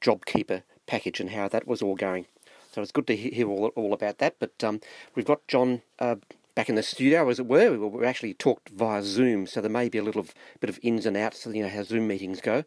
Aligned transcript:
JobKeeper 0.00 0.62
package 0.86 1.20
and 1.20 1.30
how 1.30 1.48
that 1.48 1.66
was 1.66 1.82
all 1.82 1.96
going. 1.96 2.26
So 2.72 2.82
it's 2.82 2.92
good 2.92 3.06
to 3.08 3.16
hear 3.16 3.48
all, 3.48 3.66
all 3.74 3.92
about 3.92 4.18
that. 4.18 4.36
But 4.38 4.62
um, 4.62 4.80
we've 5.14 5.26
got 5.26 5.46
John 5.48 5.82
uh, 5.98 6.16
back 6.54 6.68
in 6.68 6.74
the 6.74 6.82
studio, 6.82 7.28
as 7.28 7.38
it 7.38 7.46
were. 7.46 7.72
We, 7.72 7.78
we 7.78 8.06
actually 8.06 8.34
talked 8.34 8.68
via 8.70 9.02
Zoom, 9.02 9.46
so 9.46 9.60
there 9.60 9.70
may 9.70 9.88
be 9.88 9.98
a 9.98 10.04
little 10.04 10.26
bit 10.60 10.70
of 10.70 10.78
ins 10.82 11.06
and 11.06 11.16
outs, 11.16 11.46
you 11.46 11.62
know, 11.62 11.68
how 11.68 11.82
Zoom 11.82 12.06
meetings 12.06 12.40
go. 12.40 12.64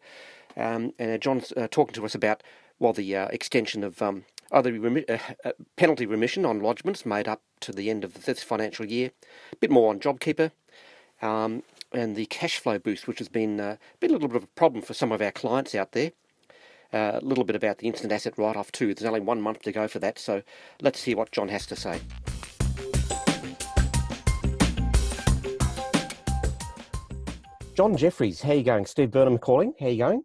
Um, 0.56 0.92
and 0.98 1.12
uh, 1.12 1.18
John's 1.18 1.52
uh, 1.56 1.68
talking 1.70 1.94
to 1.94 2.04
us 2.04 2.14
about, 2.14 2.42
well, 2.78 2.92
the 2.92 3.14
extension 3.14 3.82
of 3.82 4.02
um, 4.02 4.24
either 4.52 4.72
remi- 4.78 5.08
uh, 5.08 5.18
uh, 5.44 5.52
penalty 5.76 6.06
remission 6.06 6.44
on 6.44 6.60
lodgements 6.60 7.06
made 7.06 7.26
up 7.26 7.42
to 7.60 7.72
the 7.72 7.90
end 7.90 8.04
of 8.04 8.24
this 8.24 8.42
financial 8.42 8.86
year, 8.86 9.10
a 9.52 9.56
bit 9.56 9.70
more 9.70 9.90
on 9.90 9.98
JobKeeper, 9.98 10.52
um, 11.22 11.62
and 11.92 12.16
the 12.16 12.26
cash 12.26 12.58
flow 12.58 12.78
boost, 12.78 13.08
which 13.08 13.18
has 13.18 13.28
been, 13.28 13.58
uh, 13.58 13.76
been 14.00 14.10
a 14.10 14.14
little 14.14 14.28
bit 14.28 14.36
of 14.36 14.44
a 14.44 14.48
problem 14.48 14.82
for 14.82 14.94
some 14.94 15.12
of 15.12 15.22
our 15.22 15.32
clients 15.32 15.74
out 15.74 15.92
there. 15.92 16.12
Uh, 16.92 17.18
a 17.22 17.24
little 17.24 17.44
bit 17.44 17.56
about 17.56 17.78
the 17.78 17.86
instant 17.86 18.12
asset 18.12 18.36
write 18.36 18.54
off, 18.54 18.70
too. 18.70 18.92
There's 18.92 19.08
only 19.08 19.20
one 19.20 19.40
month 19.40 19.62
to 19.62 19.72
go 19.72 19.88
for 19.88 19.98
that, 20.00 20.18
so 20.18 20.42
let's 20.82 21.02
hear 21.04 21.16
what 21.16 21.32
John 21.32 21.48
has 21.48 21.64
to 21.66 21.76
say. 21.76 22.00
John 27.74 27.96
Jeffries, 27.96 28.42
how 28.42 28.52
you 28.52 28.62
going? 28.62 28.84
Steve 28.84 29.10
Burnham 29.10 29.38
calling. 29.38 29.72
How 29.80 29.86
you 29.86 29.98
going? 29.98 30.24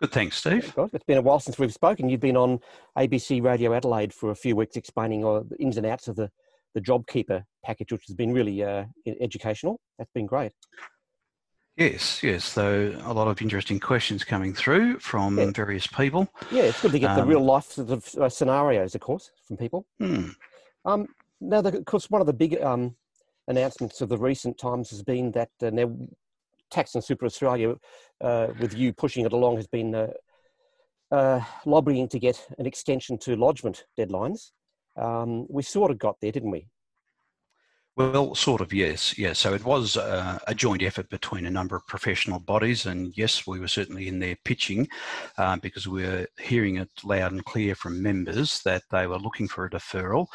Good, 0.00 0.12
thanks, 0.12 0.36
Steve. 0.36 0.74
It's 0.92 1.04
been 1.04 1.16
a 1.16 1.22
while 1.22 1.40
since 1.40 1.58
we've 1.58 1.72
spoken. 1.72 2.10
You've 2.10 2.20
been 2.20 2.36
on 2.36 2.60
ABC 2.98 3.42
Radio 3.42 3.72
Adelaide 3.72 4.12
for 4.12 4.30
a 4.30 4.34
few 4.34 4.54
weeks 4.54 4.76
explaining 4.76 5.24
uh, 5.24 5.40
the 5.48 5.56
ins 5.58 5.78
and 5.78 5.86
outs 5.86 6.06
of 6.06 6.16
the, 6.16 6.30
the 6.74 6.82
JobKeeper 6.82 7.42
package, 7.64 7.92
which 7.92 8.04
has 8.06 8.14
been 8.14 8.32
really 8.32 8.62
uh, 8.62 8.84
educational. 9.06 9.80
That's 9.98 10.10
been 10.12 10.26
great. 10.26 10.52
Yes, 11.78 12.22
yes. 12.22 12.44
So 12.44 12.94
a 13.04 13.12
lot 13.12 13.28
of 13.28 13.40
interesting 13.40 13.80
questions 13.80 14.22
coming 14.22 14.52
through 14.52 14.98
from 14.98 15.38
yeah. 15.38 15.50
various 15.54 15.86
people. 15.86 16.28
Yeah, 16.50 16.64
it's 16.64 16.80
good 16.80 16.92
to 16.92 16.98
get 16.98 17.10
um, 17.10 17.16
the 17.16 17.24
real 17.24 17.44
life 17.44 17.64
sort 17.64 17.90
of 17.90 18.06
uh, 18.16 18.28
scenarios, 18.28 18.94
of 18.94 19.00
course, 19.00 19.30
from 19.46 19.56
people. 19.56 19.86
Hmm. 19.98 20.28
Um, 20.84 21.06
now, 21.40 21.62
the, 21.62 21.78
of 21.78 21.84
course, 21.86 22.10
one 22.10 22.20
of 22.20 22.26
the 22.26 22.34
big 22.34 22.60
um, 22.62 22.96
announcements 23.48 24.02
of 24.02 24.10
the 24.10 24.18
recent 24.18 24.58
times 24.58 24.90
has 24.90 25.02
been 25.02 25.32
that 25.32 25.50
uh, 25.62 25.70
now 25.70 25.94
Tax 26.70 26.94
and 26.94 27.04
Super 27.04 27.26
Australia, 27.26 27.74
uh, 28.20 28.48
with 28.60 28.74
you 28.74 28.92
pushing 28.92 29.24
it 29.24 29.32
along, 29.32 29.56
has 29.56 29.66
been 29.66 29.94
uh, 29.94 30.08
uh, 31.10 31.40
lobbying 31.64 32.08
to 32.08 32.18
get 32.18 32.46
an 32.58 32.66
extension 32.66 33.18
to 33.18 33.36
lodgement 33.36 33.84
deadlines. 33.98 34.52
Um, 34.96 35.46
we 35.48 35.62
sort 35.62 35.90
of 35.90 35.98
got 35.98 36.16
there, 36.20 36.32
didn't 36.32 36.50
we? 36.50 36.68
Well, 37.96 38.34
sort 38.34 38.60
of, 38.60 38.74
yes. 38.74 39.16
Yeah. 39.16 39.32
So 39.32 39.54
it 39.54 39.64
was 39.64 39.96
uh, 39.96 40.38
a 40.46 40.54
joint 40.54 40.82
effort 40.82 41.08
between 41.08 41.46
a 41.46 41.50
number 41.50 41.74
of 41.76 41.86
professional 41.86 42.38
bodies. 42.38 42.84
And 42.84 43.16
yes, 43.16 43.46
we 43.46 43.58
were 43.58 43.68
certainly 43.68 44.06
in 44.06 44.18
there 44.18 44.36
pitching 44.44 44.86
uh, 45.38 45.56
because 45.56 45.88
we 45.88 46.02
were 46.02 46.26
hearing 46.38 46.76
it 46.76 46.90
loud 47.04 47.32
and 47.32 47.42
clear 47.46 47.74
from 47.74 48.02
members 48.02 48.60
that 48.64 48.82
they 48.90 49.06
were 49.06 49.18
looking 49.18 49.48
for 49.48 49.64
a 49.64 49.70
deferral. 49.70 50.26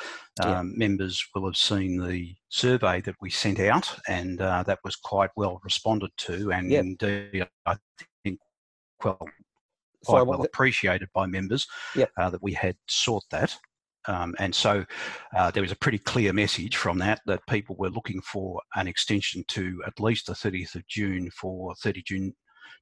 Um, 0.43 0.71
yeah. 0.71 0.87
Members 0.87 1.23
will 1.35 1.45
have 1.45 1.55
seen 1.55 2.03
the 2.03 2.35
survey 2.49 2.99
that 3.01 3.15
we 3.21 3.29
sent 3.29 3.59
out, 3.59 3.95
and 4.07 4.41
uh, 4.41 4.63
that 4.63 4.79
was 4.83 4.95
quite 4.95 5.29
well 5.35 5.61
responded 5.63 6.11
to. 6.17 6.51
And 6.51 6.71
yeah. 6.71 6.79
indeed, 6.79 7.47
I 7.67 7.75
think, 8.23 8.39
well, 9.03 9.19
quite 10.03 10.25
well 10.25 10.43
appreciated 10.43 11.09
by 11.13 11.27
members 11.27 11.67
yeah. 11.95 12.05
uh, 12.17 12.31
that 12.31 12.41
we 12.41 12.53
had 12.53 12.75
sought 12.87 13.25
that. 13.29 13.55
Um, 14.07 14.35
and 14.39 14.53
so 14.53 14.85
uh, 15.35 15.51
there 15.51 15.63
was 15.63 15.71
a 15.71 15.77
pretty 15.77 15.99
clear 15.99 16.33
message 16.33 16.75
from 16.75 16.97
that 16.99 17.21
that 17.25 17.45
people 17.47 17.75
were 17.77 17.89
looking 17.89 18.21
for 18.21 18.61
an 18.75 18.87
extension 18.87 19.43
to 19.49 19.81
at 19.85 19.99
least 19.99 20.27
the 20.27 20.33
30th 20.33 20.75
of 20.75 20.87
June 20.87 21.29
for 21.31 21.75
30 21.75 22.01
June 22.03 22.33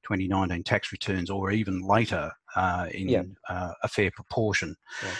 2019 0.04 0.62
tax 0.62 0.92
returns 0.92 1.30
or 1.30 1.50
even 1.50 1.86
later 1.86 2.30
uh, 2.56 2.86
in 2.92 3.08
yeah. 3.08 3.22
uh, 3.48 3.72
a 3.82 3.88
fair 3.88 4.10
proportion. 4.10 4.74
Yeah. 5.02 5.10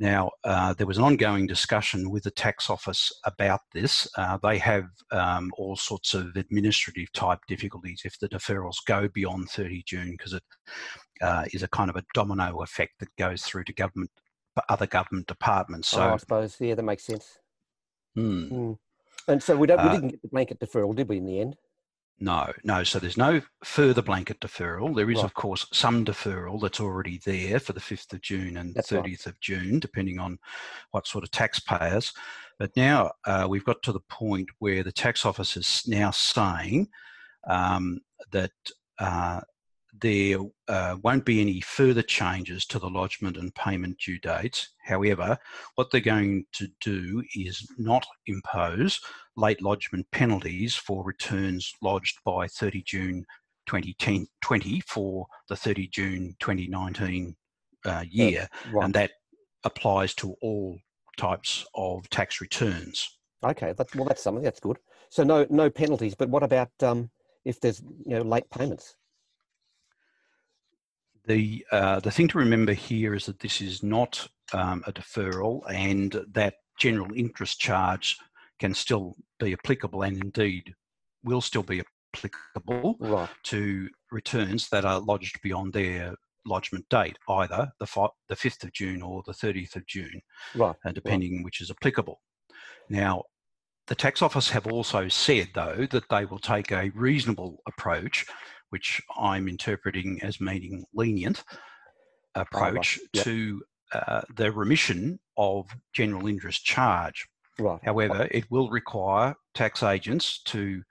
Now, 0.00 0.30
uh, 0.44 0.74
there 0.74 0.86
was 0.86 0.98
an 0.98 1.04
ongoing 1.04 1.46
discussion 1.46 2.10
with 2.10 2.22
the 2.22 2.30
tax 2.30 2.70
office 2.70 3.10
about 3.24 3.60
this. 3.74 4.06
Uh, 4.16 4.38
they 4.40 4.56
have 4.58 4.84
um, 5.10 5.50
all 5.58 5.74
sorts 5.74 6.14
of 6.14 6.36
administrative 6.36 7.12
type 7.12 7.40
difficulties 7.48 8.02
if 8.04 8.18
the 8.20 8.28
deferrals 8.28 8.76
go 8.86 9.08
beyond 9.08 9.50
30 9.50 9.82
June 9.86 10.12
because 10.12 10.34
it 10.34 10.44
uh, 11.20 11.44
is 11.52 11.64
a 11.64 11.68
kind 11.68 11.90
of 11.90 11.96
a 11.96 12.04
domino 12.14 12.62
effect 12.62 12.92
that 13.00 13.14
goes 13.16 13.42
through 13.42 13.64
to 13.64 13.72
government 13.72 14.10
other 14.68 14.86
government 14.86 15.26
departments. 15.26 15.88
So 15.88 16.00
oh, 16.00 16.14
I 16.14 16.16
suppose, 16.16 16.56
yeah, 16.60 16.74
that 16.74 16.82
makes 16.82 17.04
sense. 17.04 17.38
Mm. 18.16 18.78
And 19.28 19.42
so 19.42 19.56
we, 19.56 19.66
don't, 19.66 19.82
we 19.82 19.88
uh, 19.88 19.92
didn't 19.92 20.08
get 20.08 20.22
the 20.22 20.28
blanket 20.28 20.58
deferral, 20.60 20.94
did 20.94 21.08
we, 21.08 21.18
in 21.18 21.26
the 21.26 21.40
end? 21.40 21.56
No, 22.20 22.52
no. 22.64 22.82
So 22.82 22.98
there's 22.98 23.16
no 23.16 23.40
further 23.62 24.02
blanket 24.02 24.40
deferral. 24.40 24.94
There 24.94 25.10
is, 25.10 25.18
right. 25.18 25.24
of 25.24 25.34
course, 25.34 25.66
some 25.72 26.04
deferral 26.04 26.60
that's 26.60 26.80
already 26.80 27.20
there 27.24 27.60
for 27.60 27.72
the 27.72 27.80
5th 27.80 28.12
of 28.12 28.22
June 28.22 28.56
and 28.56 28.74
that's 28.74 28.90
30th 28.90 29.04
right. 29.04 29.26
of 29.26 29.40
June, 29.40 29.78
depending 29.78 30.18
on 30.18 30.38
what 30.90 31.06
sort 31.06 31.22
of 31.22 31.30
taxpayers. 31.30 32.12
But 32.58 32.76
now 32.76 33.12
uh, 33.24 33.46
we've 33.48 33.64
got 33.64 33.82
to 33.84 33.92
the 33.92 34.00
point 34.08 34.48
where 34.58 34.82
the 34.82 34.90
tax 34.90 35.24
office 35.24 35.56
is 35.56 35.84
now 35.86 36.10
saying 36.10 36.88
um, 37.48 38.00
that 38.32 38.52
uh, 38.98 39.40
there 40.00 40.38
uh, 40.68 40.96
won't 41.02 41.24
be 41.24 41.40
any 41.40 41.60
further 41.60 42.02
changes 42.02 42.64
to 42.66 42.78
the 42.78 42.88
lodgement 42.88 43.36
and 43.36 43.54
payment 43.54 43.98
due 43.98 44.18
dates. 44.18 44.70
However, 44.84 45.38
what 45.74 45.90
they're 45.90 46.00
going 46.00 46.44
to 46.54 46.68
do 46.80 47.22
is 47.34 47.66
not 47.78 48.06
impose 48.26 49.00
late 49.36 49.62
lodgement 49.62 50.06
penalties 50.10 50.74
for 50.74 51.04
returns 51.04 51.72
lodged 51.82 52.18
by 52.24 52.46
30 52.48 52.82
June 52.82 53.24
2020 53.66 54.80
for 54.80 55.26
the 55.48 55.56
30 55.56 55.88
June 55.88 56.36
2019 56.40 57.36
uh, 57.84 58.04
year, 58.08 58.48
right. 58.72 58.84
and 58.84 58.94
that 58.94 59.12
applies 59.64 60.14
to 60.14 60.34
all 60.42 60.78
types 61.16 61.66
of 61.74 62.08
tax 62.10 62.40
returns. 62.40 63.18
Okay, 63.44 63.72
that, 63.76 63.94
well, 63.94 64.06
that's 64.06 64.22
something 64.22 64.42
that's 64.42 64.60
good. 64.60 64.78
So 65.10 65.22
no 65.22 65.46
no 65.48 65.70
penalties, 65.70 66.14
but 66.14 66.28
what 66.28 66.42
about 66.42 66.70
um, 66.82 67.10
if 67.44 67.60
there's 67.60 67.80
you 68.04 68.16
know 68.16 68.22
late 68.22 68.50
payments? 68.50 68.96
The, 71.28 71.64
uh, 71.70 72.00
the 72.00 72.10
thing 72.10 72.26
to 72.28 72.38
remember 72.38 72.72
here 72.72 73.14
is 73.14 73.26
that 73.26 73.38
this 73.38 73.60
is 73.60 73.82
not 73.82 74.26
um, 74.54 74.82
a 74.86 74.92
deferral 74.92 75.60
and 75.70 76.24
that 76.32 76.54
general 76.80 77.12
interest 77.14 77.60
charge 77.60 78.16
can 78.58 78.72
still 78.72 79.14
be 79.38 79.52
applicable 79.52 80.02
and 80.02 80.16
indeed 80.16 80.74
will 81.22 81.42
still 81.42 81.62
be 81.62 81.82
applicable 82.14 82.96
right. 83.00 83.28
to 83.44 83.88
returns 84.10 84.70
that 84.70 84.86
are 84.86 85.00
lodged 85.00 85.40
beyond 85.42 85.74
their 85.74 86.14
lodgement 86.46 86.88
date, 86.88 87.18
either 87.28 87.70
the, 87.78 87.86
fi- 87.86 88.08
the 88.28 88.36
5th 88.36 88.64
of 88.64 88.72
June 88.72 89.02
or 89.02 89.22
the 89.26 89.32
30th 89.32 89.76
of 89.76 89.86
June, 89.86 90.22
right. 90.54 90.76
uh, 90.84 90.92
depending 90.92 91.36
right. 91.36 91.44
which 91.44 91.60
is 91.60 91.70
applicable. 91.70 92.20
Now, 92.88 93.24
the 93.86 93.94
tax 93.94 94.22
office 94.22 94.50
have 94.50 94.66
also 94.66 95.08
said, 95.08 95.48
though, 95.54 95.86
that 95.90 96.08
they 96.08 96.24
will 96.24 96.38
take 96.38 96.72
a 96.72 96.90
reasonable 96.94 97.62
approach 97.66 98.26
which 98.70 99.02
I'm 99.16 99.48
interpreting 99.48 100.20
as 100.22 100.40
meaning 100.40 100.84
lenient 100.94 101.44
approach 102.34 102.98
yep. 103.12 103.24
to 103.24 103.62
uh, 103.92 104.22
the 104.36 104.52
remission 104.52 105.18
of 105.36 105.66
general 105.92 106.26
interest 106.26 106.64
charge. 106.64 107.26
Right. 107.58 107.80
However, 107.82 108.28
it 108.30 108.50
will 108.50 108.70
require 108.70 109.34
tax 109.54 109.82
agents 109.82 110.40
to 110.44 110.82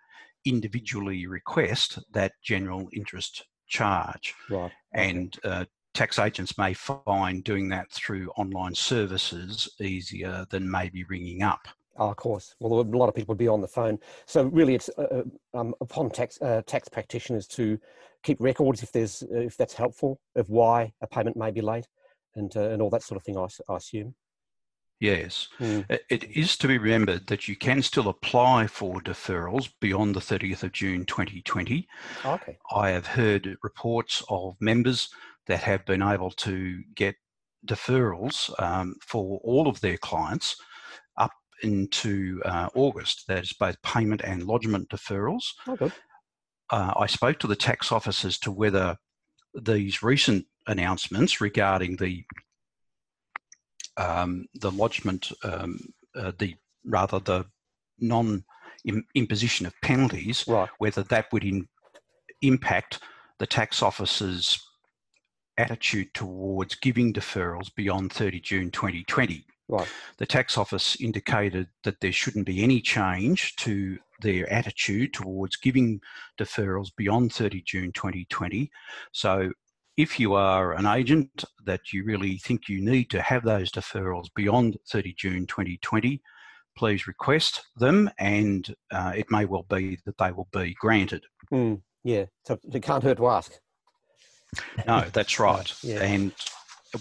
individually 0.45 1.27
request 1.27 1.99
that 2.13 2.33
general 2.43 2.89
interest 2.93 3.45
charge. 3.67 4.33
Right. 4.49 4.71
And 4.93 5.37
uh, 5.43 5.65
tax 5.93 6.19
agents 6.19 6.57
may 6.57 6.73
find 6.73 7.43
doing 7.43 7.69
that 7.69 7.91
through 7.91 8.29
online 8.37 8.75
services 8.75 9.69
easier 9.79 10.45
than 10.49 10.69
maybe 10.69 11.03
ringing 11.05 11.43
up. 11.43 11.67
Oh, 11.97 12.09
of 12.09 12.15
course. 12.15 12.55
Well, 12.59 12.79
a 12.79 12.81
lot 12.81 13.09
of 13.09 13.15
people 13.15 13.33
would 13.33 13.39
be 13.39 13.47
on 13.47 13.61
the 13.61 13.67
phone. 13.67 13.99
So 14.25 14.43
really, 14.43 14.75
it's 14.75 14.89
uh, 14.97 15.23
uh, 15.53 15.59
um, 15.59 15.73
upon 15.81 16.09
tax 16.09 16.39
uh, 16.41 16.61
tax 16.65 16.89
practitioners 16.89 17.47
to 17.47 17.79
keep 18.23 18.37
records 18.39 18.83
if 18.83 18.91
there's 18.91 19.23
uh, 19.23 19.39
if 19.39 19.57
that's 19.57 19.73
helpful 19.73 20.19
of 20.35 20.49
why 20.49 20.93
a 21.01 21.07
payment 21.07 21.37
may 21.37 21.51
be 21.51 21.61
late, 21.61 21.87
and 22.35 22.55
uh, 22.55 22.69
and 22.69 22.81
all 22.81 22.89
that 22.91 23.03
sort 23.03 23.17
of 23.17 23.23
thing. 23.23 23.37
I, 23.37 23.47
I 23.69 23.77
assume. 23.77 24.15
Yes. 24.99 25.47
Mm. 25.59 25.85
It 26.09 26.23
is 26.23 26.57
to 26.57 26.67
be 26.67 26.79
remembered 26.79 27.27
that 27.27 27.47
you 27.47 27.55
can 27.55 27.83
still 27.83 28.07
apply 28.07 28.65
for 28.65 28.99
deferrals 29.01 29.69
beyond 29.79 30.15
the 30.15 30.19
30th 30.19 30.63
of 30.63 30.71
June 30.71 31.05
2020. 31.05 31.87
Okay. 32.25 32.57
I 32.71 32.89
have 32.89 33.05
heard 33.05 33.57
reports 33.61 34.23
of 34.27 34.55
members 34.59 35.09
that 35.45 35.59
have 35.59 35.85
been 35.85 36.01
able 36.01 36.31
to 36.31 36.81
get 36.95 37.13
deferrals 37.67 38.51
um, 38.59 38.95
for 39.05 39.39
all 39.43 39.67
of 39.67 39.79
their 39.81 39.97
clients 39.97 40.55
into 41.63 42.41
uh, 42.45 42.69
August. 42.75 43.25
That 43.27 43.43
is 43.43 43.53
both 43.53 43.81
payment 43.81 44.21
and 44.23 44.43
lodgement 44.43 44.89
deferrals. 44.89 45.43
Okay. 45.67 45.91
Uh, 46.69 46.93
I 46.97 47.05
spoke 47.07 47.39
to 47.39 47.47
the 47.47 47.55
tax 47.55 47.91
office 47.91 48.25
as 48.25 48.37
to 48.39 48.51
whether 48.51 48.97
these 49.53 50.03
recent 50.03 50.45
announcements 50.67 51.41
regarding 51.41 51.95
the 51.95 52.23
um, 53.95 54.45
the 54.53 54.69
lodgement, 54.69 55.31
um, 55.43 55.79
uh, 56.15 56.31
the 56.37 56.55
rather 56.85 57.19
the 57.19 57.45
non 57.99 58.43
imposition 59.15 59.65
of 59.65 59.73
penalties, 59.81 60.45
right. 60.47 60.69
whether 60.77 61.03
that 61.03 61.31
would 61.31 61.43
in, 61.43 61.67
impact 62.41 62.99
the 63.39 63.47
tax 63.47 63.81
office's 63.81 64.59
attitude 65.57 66.13
towards 66.13 66.75
giving 66.75 67.11
deferrals 67.11 67.73
beyond 67.73 68.13
30 68.13 68.39
June 68.39 68.71
2020. 68.71 69.45
Right. 69.69 69.87
The 70.17 70.25
tax 70.25 70.57
office 70.57 70.95
indicated 70.99 71.67
that 71.83 71.99
there 71.99 72.11
shouldn't 72.11 72.45
be 72.45 72.63
any 72.63 72.79
change 72.79 73.55
to 73.57 73.97
their 74.21 74.51
attitude 74.51 75.13
towards 75.13 75.57
giving 75.57 75.99
deferrals 76.39 76.89
beyond 76.95 77.33
30 77.33 77.63
June 77.65 77.91
2020. 77.91 78.71
So 79.11 79.51
if 79.97 80.19
you 80.19 80.35
are 80.35 80.73
an 80.73 80.85
agent 80.85 81.43
that 81.65 81.91
you 81.91 82.05
really 82.05 82.37
think 82.37 82.69
you 82.69 82.81
need 82.81 83.09
to 83.09 83.21
have 83.21 83.43
those 83.43 83.71
deferrals 83.71 84.27
beyond 84.35 84.77
30 84.89 85.13
June 85.17 85.47
2020, 85.47 86.21
please 86.77 87.07
request 87.07 87.65
them 87.75 88.09
and 88.19 88.73
uh, 88.91 89.11
it 89.15 89.29
may 89.31 89.45
well 89.45 89.65
be 89.69 89.97
that 90.05 90.17
they 90.17 90.31
will 90.31 90.47
be 90.53 90.75
granted. 90.79 91.23
Mm, 91.51 91.81
yeah, 92.03 92.25
so 92.45 92.59
it 92.71 92.83
can't 92.83 93.03
hurt 93.03 93.17
to 93.17 93.27
ask. 93.27 93.51
No, 94.85 95.03
that's 95.11 95.39
right. 95.39 95.73
yeah. 95.81 96.01
And 96.01 96.31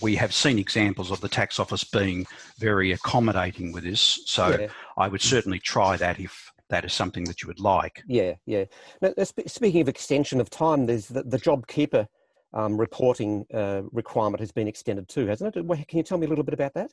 we 0.00 0.17
have 0.17 0.33
seen 0.33 0.59
examples 0.59 1.11
of 1.11 1.21
the 1.21 1.29
tax 1.29 1.59
office 1.59 1.85
being 1.85 2.27
very 2.59 2.93
accommodating 2.93 3.73
with 3.73 3.85
this. 3.85 4.21
So 4.27 4.49
yeah. 4.49 4.69
I 4.97 5.09
would 5.09 5.23
certainly 5.23 5.59
try 5.59 5.97
that 5.97 6.19
if 6.19 6.53
that 6.69 6.85
is 6.85 6.93
something 6.93 7.25
that 7.25 7.43
you 7.43 7.49
would 7.49 7.61
like. 7.61 8.03
Yeah, 8.09 8.35
yeah. 8.47 8.65
Now, 9.00 9.12
speaking 9.47 9.81
of 9.81 9.88
extension 9.88 10.41
of 10.41 10.50
time, 10.50 10.87
there's 10.87 11.09
the, 11.09 11.23
the 11.23 11.38
JobKeeper 11.38 12.06
um, 12.53 12.77
reporting 12.79 13.47
uh, 13.53 13.83
requirement 13.93 14.41
has 14.41 14.53
been 14.53 14.69
extended 14.69 15.09
too, 15.09 15.27
hasn't 15.27 15.56
it? 15.56 15.89
Can 15.89 15.99
you 15.99 16.03
tell 16.03 16.19
me 16.19 16.27
a 16.27 16.29
little 16.29 16.44
bit 16.44 16.55
about 16.55 16.75
that? 16.75 16.91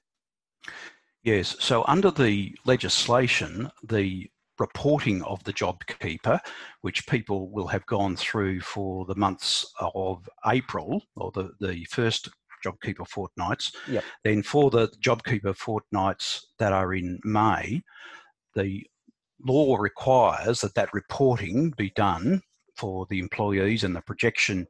Yes. 1.23 1.55
So 1.59 1.83
under 1.87 2.11
the 2.11 2.55
legislation, 2.65 3.71
the 3.83 4.29
reporting 4.59 5.23
of 5.23 5.43
the 5.43 5.53
JobKeeper, 5.53 6.39
which 6.81 7.07
people 7.07 7.49
will 7.49 7.67
have 7.67 7.85
gone 7.85 8.15
through 8.15 8.59
for 8.61 9.05
the 9.05 9.15
months 9.15 9.73
of 9.79 10.29
April 10.45 11.01
or 11.15 11.31
the, 11.31 11.51
the 11.59 11.85
first 11.85 12.29
JobKeeper 12.65 13.07
fortnights. 13.07 13.71
Yep. 13.87 14.03
Then 14.23 14.43
for 14.43 14.69
the 14.69 14.87
JobKeeper 14.99 15.55
fortnights 15.55 16.45
that 16.59 16.73
are 16.73 16.93
in 16.93 17.19
May, 17.23 17.81
the 18.55 18.85
law 19.45 19.77
requires 19.77 20.61
that 20.61 20.75
that 20.75 20.93
reporting 20.93 21.73
be 21.77 21.91
done 21.91 22.41
for 22.75 23.05
the 23.09 23.19
employees 23.19 23.83
and 23.83 23.95
the 23.95 24.01
projection 24.01 24.67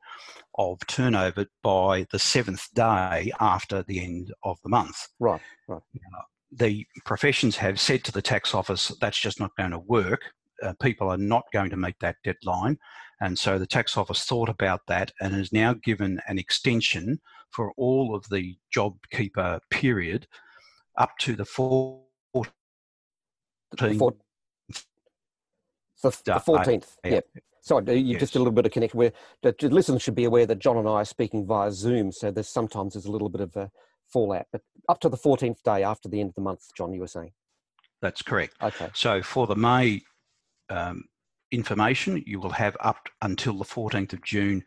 of 0.57 0.77
turnover 0.87 1.45
by 1.63 2.05
the 2.11 2.19
seventh 2.19 2.67
day 2.73 3.31
after 3.39 3.83
the 3.83 4.03
end 4.03 4.33
of 4.43 4.57
the 4.63 4.69
month. 4.69 5.07
Right, 5.19 5.41
right. 5.67 5.81
the 6.51 6.85
professions 7.05 7.55
have 7.57 7.79
said 7.79 8.03
to 8.03 8.11
the 8.11 8.21
tax 8.21 8.53
office 8.53 8.89
that's 9.01 9.19
just 9.19 9.39
not 9.39 9.55
going 9.57 9.71
to 9.71 9.79
work. 9.79 10.21
Uh, 10.61 10.73
people 10.81 11.09
are 11.09 11.17
not 11.17 11.43
going 11.51 11.69
to 11.69 11.77
meet 11.77 11.95
that 11.99 12.17
deadline. 12.23 12.77
And 13.21 13.37
so 13.37 13.57
the 13.57 13.67
tax 13.67 13.97
office 13.97 14.25
thought 14.25 14.49
about 14.49 14.81
that 14.87 15.11
and 15.19 15.33
has 15.33 15.51
now 15.51 15.73
given 15.73 16.19
an 16.27 16.37
extension 16.37 17.19
for 17.53 17.71
all 17.77 18.15
of 18.15 18.27
the 18.29 18.55
JobKeeper 18.75 19.59
period 19.69 20.27
up 20.97 21.11
to 21.19 21.35
the 21.35 21.43
14th. 21.43 22.03
The, 26.01 26.19
the 26.25 26.33
14th, 26.33 26.97
yeah. 27.05 27.21
Sorry, 27.61 27.97
you 27.97 28.13
yes. 28.13 28.19
just 28.19 28.35
a 28.35 28.39
little 28.39 28.51
bit 28.51 28.65
of 28.65 28.73
connection 28.73 28.97
where 28.97 29.13
the 29.41 29.55
listeners 29.61 30.01
should 30.01 30.15
be 30.15 30.25
aware 30.25 30.45
that 30.45 30.59
John 30.59 30.75
and 30.75 30.87
I 30.87 30.95
are 30.95 31.05
speaking 31.05 31.45
via 31.45 31.71
Zoom, 31.71 32.11
so 32.11 32.29
there's 32.29 32.49
sometimes 32.49 32.93
there's 32.93 33.05
a 33.05 33.11
little 33.11 33.29
bit 33.29 33.39
of 33.39 33.55
a 33.55 33.71
fallout. 34.11 34.47
But 34.51 34.61
up 34.89 34.99
to 34.99 35.09
the 35.09 35.17
14th 35.17 35.63
day 35.63 35.81
after 35.81 36.09
the 36.09 36.19
end 36.19 36.29
of 36.29 36.35
the 36.35 36.41
month, 36.41 36.65
John, 36.75 36.91
you 36.91 36.99
were 36.99 37.07
saying. 37.07 37.31
That's 38.01 38.21
correct. 38.21 38.55
Okay. 38.61 38.89
So 38.93 39.21
for 39.21 39.47
the 39.47 39.55
May 39.55 40.01
um, 40.69 41.05
information, 41.53 42.23
you 42.25 42.39
will 42.39 42.51
have 42.51 42.75
up 42.79 43.09
until 43.21 43.57
the 43.57 43.65
14th 43.65 44.13
of 44.13 44.23
June 44.23 44.63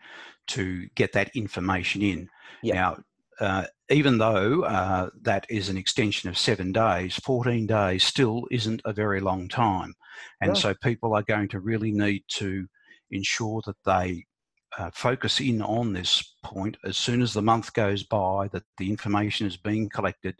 to 0.49 0.89
get 0.95 1.13
that 1.13 1.35
information 1.35 2.03
in. 2.03 2.29
Yep. 2.63 2.75
Now, 2.75 2.97
uh, 3.41 3.67
even 3.91 4.19
though 4.19 4.63
uh, 4.63 5.11
that 5.23 5.47
is 5.51 5.69
an 5.69 5.77
extension 5.77 6.29
of 6.29 6.39
seven 6.39 6.73
days, 6.73 7.17
14 7.17 7.67
days 7.67 8.05
still 8.05 8.47
isn't 8.51 8.81
a 8.85 8.93
very 8.93 9.21
long 9.21 9.49
time. 9.49 9.95
And 10.41 10.51
right. 10.51 10.59
so 10.59 10.75
people 10.83 11.15
are 11.15 11.23
going 11.23 11.49
to 11.49 11.61
really 11.61 11.93
need 11.93 12.25
to 12.29 12.67
ensure 13.11 13.61
that 13.67 13.77
they 13.85 14.25
uh, 14.79 14.91
focus 14.95 15.41
in 15.41 15.63
on 15.63 15.93
this 15.93 16.35
point 16.43 16.77
as 16.85 16.97
soon 16.97 17.23
as 17.23 17.33
the 17.33 17.43
month 17.43 17.73
goes 17.73 18.03
by 18.03 18.49
that 18.49 18.65
the 18.79 18.91
information 18.91 19.47
is 19.47 19.57
being 19.57 19.89
collected 19.89 20.35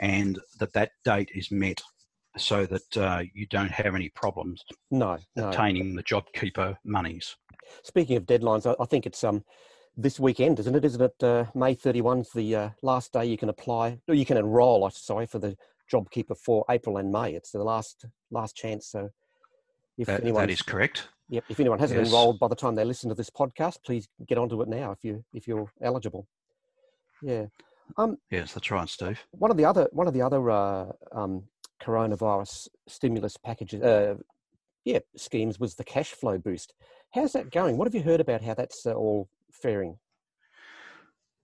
and 0.00 0.38
that 0.58 0.72
that 0.72 0.92
date 1.04 1.30
is 1.34 1.50
met 1.50 1.82
so 2.36 2.66
that 2.66 2.96
uh, 2.96 3.22
you 3.34 3.46
don't 3.46 3.70
have 3.70 3.94
any 3.94 4.08
problems 4.10 4.62
no, 4.90 5.18
obtaining 5.36 5.94
the 5.94 6.02
JobKeeper 6.02 6.76
monies. 6.84 7.36
Speaking 7.82 8.16
of 8.16 8.24
deadlines, 8.24 8.66
I, 8.66 8.80
I, 8.82 8.86
think 8.86 9.06
it's 9.06 9.22
um, 9.22 9.44
this 9.96 10.18
weekend, 10.18 10.58
isn't 10.60 10.74
it? 10.74 10.84
Isn't 10.84 11.02
it 11.02 11.22
uh, 11.22 11.44
May 11.54 11.74
31's 11.74 12.30
the 12.32 12.56
uh, 12.56 12.70
last 12.82 13.12
day 13.12 13.26
you 13.26 13.36
can 13.36 13.48
apply, 13.48 13.98
or 14.08 14.14
you 14.14 14.24
can 14.24 14.36
enrol, 14.36 14.88
sorry, 14.90 15.26
for 15.26 15.38
the 15.38 15.56
JobKeeper 15.92 16.36
for 16.36 16.64
April 16.70 16.96
and 16.96 17.12
May. 17.12 17.34
It's 17.34 17.50
the 17.50 17.62
last 17.62 18.06
last 18.30 18.56
chance. 18.56 18.88
So 18.88 19.10
if 19.98 20.06
that, 20.06 20.24
that 20.24 20.50
is 20.50 20.62
correct. 20.62 21.08
Yep. 21.28 21.44
If 21.48 21.60
anyone 21.60 21.78
hasn't 21.78 21.98
yes. 21.98 22.08
enrolled 22.08 22.38
by 22.38 22.48
the 22.48 22.54
time 22.54 22.74
they 22.74 22.84
listen 22.84 23.08
to 23.08 23.14
this 23.14 23.30
podcast, 23.30 23.78
please 23.84 24.08
get 24.26 24.38
onto 24.38 24.60
it 24.62 24.68
now 24.68 24.92
if 24.92 25.04
you 25.04 25.24
if 25.34 25.46
you're 25.46 25.70
eligible. 25.82 26.26
Yeah. 27.22 27.46
Um, 27.96 28.16
yes, 28.30 28.54
that's 28.54 28.70
right, 28.70 28.88
Steve. 28.88 29.20
One 29.32 29.50
of 29.50 29.56
the 29.56 29.64
other 29.64 29.88
one 29.92 30.06
of 30.06 30.14
the 30.14 30.22
other 30.22 30.50
uh, 30.50 30.86
um, 31.12 31.44
coronavirus 31.82 32.68
stimulus 32.86 33.36
packages, 33.36 33.82
uh, 33.82 34.14
yeah, 34.84 35.00
schemes 35.16 35.58
was 35.60 35.74
the 35.74 35.84
cash 35.84 36.12
flow 36.12 36.38
boost. 36.38 36.74
How's 37.12 37.32
that 37.32 37.50
going? 37.50 37.76
What 37.76 37.86
have 37.86 37.94
you 37.94 38.02
heard 38.02 38.20
about 38.20 38.42
how 38.42 38.54
that's 38.54 38.86
uh, 38.86 38.92
all 38.92 39.28
faring? 39.52 39.98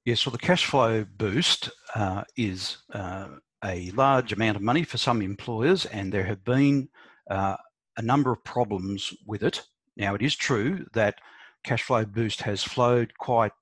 Yes, 0.05 0.25
well, 0.25 0.33
the 0.33 0.39
cash 0.39 0.65
flow 0.65 1.05
boost 1.05 1.71
uh, 1.95 2.25
is 2.37 2.79
uh, 2.95 3.29
a 3.65 3.91
large 3.91 4.33
amount 4.33 4.57
of 4.57 4.63
money 4.63 4.83
for 4.83 4.97
some 4.97 5.21
employers, 5.21 5.85
and 5.87 6.13
there 6.13 6.25
have 6.25 6.45
been 6.45 6.89
uh, 7.31 7.57
a 7.97 8.03
number 8.03 8.33
of 8.33 8.43
problems 8.45 9.13
with 9.27 9.43
it. 9.43 9.63
Now, 9.97 10.15
it 10.15 10.23
is 10.23 10.37
true 10.37 10.87
that 10.95 11.17
cash 11.65 11.83
flow 11.83 12.05
Boost 12.05 12.43
has 12.43 12.63
flowed 12.63 13.13
quite 13.19 13.53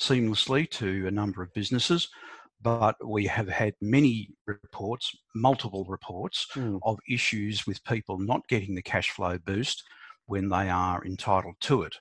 seamlessly 0.00 0.68
to 0.72 1.06
a 1.06 1.10
number 1.10 1.42
of 1.42 1.54
businesses, 1.54 2.08
but 2.64 2.96
we 3.06 3.26
have 3.26 3.48
had 3.48 3.74
many 3.82 4.30
reports, 4.46 5.14
multiple 5.34 5.84
reports, 5.86 6.48
mm. 6.54 6.80
of 6.82 6.98
issues 7.08 7.66
with 7.66 7.84
people 7.84 8.18
not 8.18 8.48
getting 8.48 8.74
the 8.74 8.82
cash 8.82 9.10
flow 9.10 9.38
boost 9.38 9.84
when 10.26 10.48
they 10.48 10.70
are 10.70 11.04
entitled 11.04 11.54
to 11.60 11.82
it. 11.82 11.94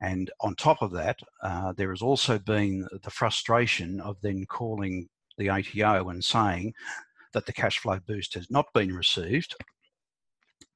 And 0.00 0.30
on 0.40 0.54
top 0.54 0.82
of 0.82 0.92
that, 0.92 1.18
uh, 1.42 1.72
there 1.76 1.90
has 1.90 2.00
also 2.00 2.38
been 2.38 2.86
the 3.02 3.10
frustration 3.10 4.00
of 4.00 4.16
then 4.22 4.46
calling 4.48 5.08
the 5.36 5.50
ATO 5.50 6.08
and 6.08 6.24
saying 6.24 6.72
that 7.34 7.44
the 7.46 7.52
cash 7.52 7.78
flow 7.80 7.98
boost 8.06 8.34
has 8.34 8.50
not 8.50 8.66
been 8.72 8.94
received 8.94 9.56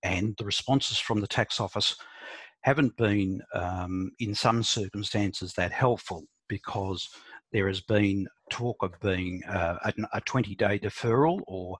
and 0.03 0.35
the 0.39 0.45
responses 0.45 0.99
from 0.99 1.21
the 1.21 1.27
tax 1.27 1.61
office 1.61 1.97
haven't 2.63 2.97
been, 2.97 3.41
um, 3.55 4.11
in 4.19 4.35
some 4.35 4.63
circumstances, 4.63 5.53
that 5.55 5.73
helpful 5.73 6.25
because 6.49 7.09
there 7.53 7.69
has 7.69 7.81
been 7.81 8.27
talk 8.51 8.83
of 8.83 8.99
being 9.01 9.43
uh, 9.45 9.79
a 10.13 10.21
20 10.21 10.55
day 10.55 10.79
deferral 10.79 11.41
or 11.47 11.79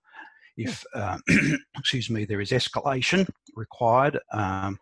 if, 0.57 0.85
uh, 0.95 1.19
excuse 1.79 2.09
me, 2.09 2.25
there 2.25 2.41
is 2.41 2.51
escalation 2.51 3.29
required, 3.55 4.19
um, 4.33 4.79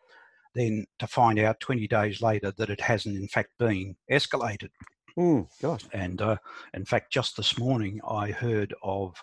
then 0.55 0.87
to 0.99 1.07
find 1.07 1.39
out 1.39 1.61
20 1.61 1.87
days 1.89 2.23
later 2.23 2.53
that 2.57 2.71
it 2.71 2.81
hasn't 2.81 3.17
in 3.17 3.29
fact 3.29 3.51
been 3.59 3.97
escalated. 4.11 4.71
Mm, 5.19 5.47
gosh. 5.61 5.85
And 5.93 6.21
uh, 6.21 6.37
in 6.75 6.85
fact, 6.85 7.13
just 7.13 7.37
this 7.37 7.59
morning 7.59 8.01
I 8.09 8.31
heard 8.31 8.75
of 8.83 9.23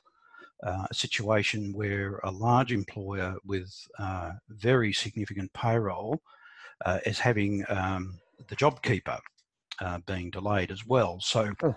uh, 0.63 0.85
a 0.89 0.93
situation 0.93 1.73
where 1.73 2.19
a 2.23 2.31
large 2.31 2.71
employer 2.71 3.35
with 3.45 3.73
uh, 3.97 4.31
very 4.49 4.93
significant 4.93 5.51
payroll 5.53 6.21
uh, 6.85 6.99
is 7.05 7.19
having 7.19 7.65
um, 7.69 8.19
the 8.47 8.55
JobKeeper 8.55 9.19
uh, 9.79 9.99
being 10.05 10.29
delayed 10.29 10.71
as 10.71 10.85
well. 10.85 11.19
So, 11.19 11.51
oh. 11.63 11.75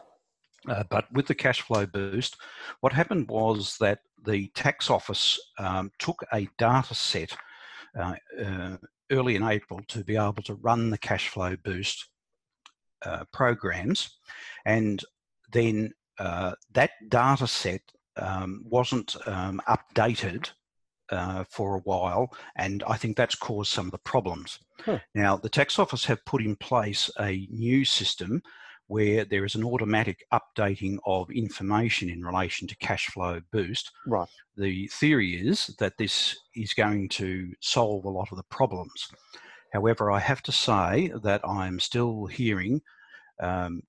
Uh, 0.68 0.85
but 0.88 1.11
with 1.12 1.26
the 1.26 1.35
cash 1.35 1.61
flow 1.61 1.87
boost, 1.87 2.37
what 2.80 2.92
happened 2.92 3.28
was 3.28 3.76
that 3.78 4.00
the 4.25 4.49
tax 4.54 4.90
office 4.90 5.38
um, 5.59 5.90
took 5.99 6.25
a 6.33 6.49
data 6.59 6.94
set 6.94 7.37
uh, 7.99 8.14
uh, 8.42 8.76
early 9.11 9.37
in 9.37 9.42
April 9.42 9.80
to 9.88 10.02
be 10.02 10.16
able 10.16 10.42
to 10.42 10.54
run 10.54 10.90
the 10.90 10.99
cash 10.99 11.28
flow 11.28 11.56
boost 11.62 12.09
uh, 13.04 13.25
programs, 13.33 14.18
and 14.64 15.02
then 15.52 15.92
uh, 16.18 16.52
that 16.73 16.92
data 17.09 17.47
set 17.47 17.83
um, 18.16 18.64
wasn't 18.64 19.16
um, 19.26 19.61
updated 19.68 20.50
uh, 21.11 21.44
for 21.50 21.76
a 21.76 21.80
while, 21.80 22.35
and 22.56 22.83
I 22.88 22.97
think 22.97 23.16
that's 23.16 23.35
caused 23.35 23.73
some 23.73 23.87
of 23.87 23.92
the 23.92 23.99
problems. 23.99 24.59
Huh. 24.80 24.99
Now, 25.14 25.37
the 25.37 25.50
tax 25.50 25.78
office 25.78 26.04
have 26.06 26.25
put 26.25 26.42
in 26.42 26.56
place 26.56 27.11
a 27.21 27.47
new 27.50 27.85
system 27.85 28.42
where 28.87 29.25
there 29.25 29.45
is 29.45 29.55
an 29.55 29.64
automatic 29.64 30.25
updating 30.33 30.99
of 31.07 31.31
information 31.31 32.11
in 32.11 32.25
relation 32.25 32.69
to 32.69 32.76
cash 32.76 33.07
flow 33.07 33.41
boost. 33.50 33.91
Right. 34.07 34.29
The 34.57 34.88
theory 34.88 35.35
is 35.35 35.69
that 35.79 35.97
this 35.99 36.37
is 36.55 36.75
going 36.75 37.09
to 37.11 37.53
solve 37.61 38.05
a 38.05 38.11
lot 38.11 38.29
of 38.31 38.37
the 38.37 38.45
problems. 38.45 39.09
However, 39.73 40.11
I 40.11 40.21
have 40.21 40.43
to 40.43 40.53
say 40.53 41.12
that 41.23 41.41
I'm 41.45 41.81
still 41.81 42.26
hearing 42.26 42.81
um, 43.43 43.83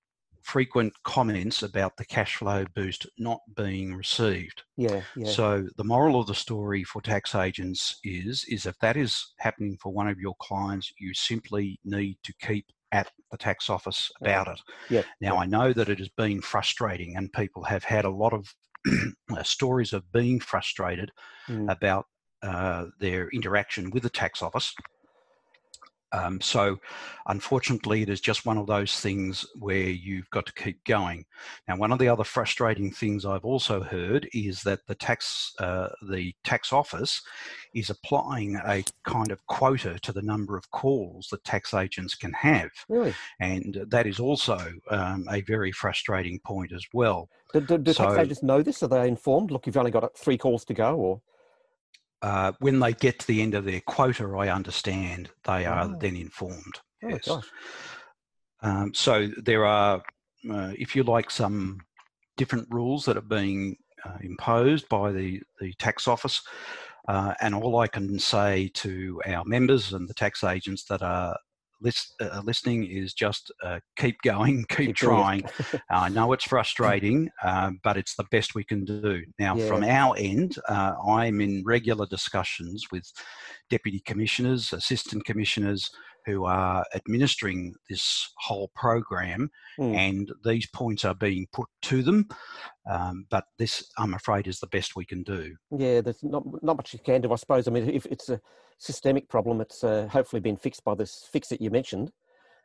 frequent 0.45 0.93
comments 1.03 1.63
about 1.63 1.97
the 1.97 2.05
cash 2.05 2.37
flow 2.37 2.65
boost 2.75 3.07
not 3.17 3.39
being 3.55 3.95
received. 3.95 4.63
Yeah, 4.77 5.01
yeah. 5.15 5.29
So 5.29 5.67
the 5.75 5.83
moral 5.83 6.19
of 6.19 6.27
the 6.27 6.35
story 6.35 6.83
for 6.83 7.01
tax 7.01 7.35
agents 7.35 7.99
is 8.03 8.45
is 8.47 8.65
if 8.65 8.77
that 8.79 8.95
is 8.95 9.33
happening 9.39 9.77
for 9.81 9.91
one 9.91 10.07
of 10.07 10.19
your 10.19 10.35
clients, 10.39 10.93
you 10.99 11.13
simply 11.13 11.79
need 11.83 12.17
to 12.23 12.33
keep 12.41 12.65
at 12.91 13.11
the 13.31 13.37
tax 13.37 13.69
office 13.69 14.11
about 14.21 14.47
it. 14.47 14.61
Yeah. 14.89 15.03
Now. 15.21 15.37
I 15.37 15.45
know 15.45 15.73
that 15.73 15.89
it 15.89 15.99
has 15.99 16.09
been 16.09 16.41
frustrating 16.41 17.15
and 17.17 17.31
people 17.33 17.63
have 17.63 17.83
had 17.83 18.05
a 18.05 18.09
lot 18.09 18.33
of 18.33 18.53
uh, 19.35 19.43
stories 19.43 19.93
of 19.93 20.11
being 20.11 20.39
frustrated 20.39 21.11
mm. 21.47 21.69
about 21.71 22.05
uh, 22.43 22.85
their 22.99 23.29
interaction 23.29 23.89
with 23.89 24.03
the 24.03 24.09
tax 24.09 24.41
office. 24.41 24.73
Um, 26.15 26.39
so, 26.39 26.77
unfortunately, 27.27 28.01
it 28.01 28.09
is 28.09 28.21
just 28.21 28.45
one 28.45 28.57
of 28.57 28.67
those 28.67 28.99
things 28.99 29.45
where 29.59 29.89
you've 29.89 30.29
got 30.29 30.45
to 30.45 30.53
keep 30.53 30.83
going. 30.85 31.25
Now, 31.67 31.75
one 31.75 31.91
of 31.91 31.99
the 31.99 32.07
other 32.07 32.23
frustrating 32.23 32.91
things 32.91 33.25
I've 33.25 33.43
also 33.43 33.81
heard 33.81 34.29
is 34.33 34.61
that 34.63 34.79
the 34.87 34.95
tax 34.95 35.53
uh, 35.59 35.89
the 36.07 36.33
tax 36.43 36.71
office 36.71 37.21
is 37.73 37.89
applying 37.89 38.55
a 38.55 38.83
kind 39.03 39.31
of 39.31 39.45
quota 39.47 39.99
to 39.99 40.13
the 40.13 40.21
number 40.21 40.55
of 40.57 40.69
calls 40.71 41.27
that 41.31 41.43
tax 41.43 41.73
agents 41.73 42.15
can 42.15 42.31
have, 42.33 42.69
really? 42.87 43.13
and 43.41 43.83
that 43.89 44.07
is 44.07 44.19
also 44.19 44.57
um, 44.89 45.25
a 45.29 45.41
very 45.41 45.71
frustrating 45.71 46.39
point 46.45 46.71
as 46.71 46.85
well. 46.93 47.29
Do, 47.51 47.59
do, 47.59 47.77
do 47.77 47.93
so, 47.93 48.05
tax 48.05 48.17
agents 48.19 48.43
know 48.43 48.61
this? 48.61 48.83
Are 48.83 48.87
they 48.87 49.07
informed? 49.07 49.51
Look, 49.51 49.65
you've 49.65 49.77
only 49.77 49.91
got 49.91 50.17
three 50.17 50.37
calls 50.37 50.63
to 50.65 50.73
go, 50.73 50.95
or 50.95 51.21
uh, 52.21 52.53
when 52.59 52.79
they 52.79 52.93
get 52.93 53.19
to 53.19 53.27
the 53.27 53.41
end 53.41 53.53
of 53.55 53.65
their 53.65 53.81
quota, 53.81 54.25
I 54.37 54.49
understand 54.49 55.29
they 55.43 55.65
are 55.65 55.85
oh. 55.85 55.97
then 55.99 56.15
informed. 56.15 56.79
Oh, 57.03 57.09
yes. 57.09 57.29
Um, 58.61 58.93
so 58.93 59.29
there 59.37 59.65
are, 59.65 60.01
uh, 60.49 60.71
if 60.77 60.95
you 60.95 61.03
like, 61.03 61.29
some 61.29 61.79
different 62.37 62.67
rules 62.71 63.05
that 63.05 63.17
are 63.17 63.21
being 63.21 63.75
uh, 64.03 64.17
imposed 64.21 64.89
by 64.89 65.11
the, 65.11 65.41
the 65.59 65.73
tax 65.73 66.07
office. 66.07 66.41
Uh, 67.07 67.33
and 67.41 67.53
all 67.53 67.77
I 67.77 67.87
can 67.87 68.17
say 68.17 68.71
to 68.75 69.21
our 69.27 69.45
members 69.45 69.93
and 69.93 70.09
the 70.09 70.13
tax 70.13 70.43
agents 70.43 70.85
that 70.85 71.03
are 71.03 71.37
list, 71.81 72.13
uh, 72.21 72.41
listening 72.43 72.85
is 72.85 73.13
just 73.13 73.51
uh, 73.63 73.79
keep 73.97 74.17
going, 74.23 74.65
keep, 74.69 74.87
keep 74.87 74.95
trying. 74.95 75.43
I 75.89 76.09
know 76.09 76.33
it's 76.33 76.45
frustrating, 76.45 77.29
uh, 77.43 77.71
but 77.83 77.97
it's 77.97 78.15
the 78.15 78.25
best 78.31 78.55
we 78.55 78.63
can 78.63 78.85
do. 78.85 79.21
Now, 79.39 79.55
yeah. 79.55 79.67
from 79.67 79.83
our 79.83 80.15
end, 80.17 80.55
uh, 80.67 80.93
I'm 81.07 81.41
in 81.41 81.63
regular 81.65 82.05
discussions 82.05 82.85
with 82.91 83.11
deputy 83.69 84.01
commissioners, 84.05 84.73
assistant 84.73 85.25
commissioners 85.25 85.89
who 86.25 86.45
are 86.45 86.85
administering 86.95 87.73
this 87.89 88.31
whole 88.37 88.71
program, 88.75 89.49
mm. 89.79 89.95
and 89.95 90.31
these 90.43 90.67
points 90.67 91.05
are 91.05 91.15
being 91.15 91.47
put 91.53 91.67
to 91.83 92.01
them. 92.01 92.27
Um, 92.89 93.25
but 93.29 93.45
this, 93.59 93.91
I'm 93.97 94.13
afraid, 94.13 94.47
is 94.47 94.59
the 94.59 94.67
best 94.67 94.95
we 94.95 95.05
can 95.05 95.23
do. 95.23 95.55
Yeah, 95.75 96.01
there's 96.01 96.23
not 96.23 96.43
not 96.63 96.77
much 96.77 96.93
you 96.93 96.99
can 96.99 97.21
do, 97.21 97.31
I 97.31 97.35
suppose. 97.35 97.67
I 97.67 97.71
mean, 97.71 97.89
if 97.89 98.05
it's 98.07 98.29
a 98.29 98.39
systemic 98.77 99.29
problem. 99.29 99.61
It's 99.61 99.83
uh, 99.83 100.07
hopefully 100.11 100.39
been 100.39 100.57
fixed 100.57 100.83
by 100.83 100.95
this 100.95 101.27
fix 101.31 101.47
that 101.49 101.61
you 101.61 101.69
mentioned, 101.69 102.11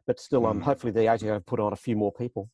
but 0.06 0.20
still, 0.20 0.46
um, 0.46 0.60
mm. 0.60 0.62
hopefully 0.62 0.92
the 0.92 1.08
ATO 1.08 1.34
have 1.34 1.46
put 1.46 1.60
on 1.60 1.72
a 1.72 1.76
few 1.76 1.96
more 1.96 2.12
people. 2.12 2.50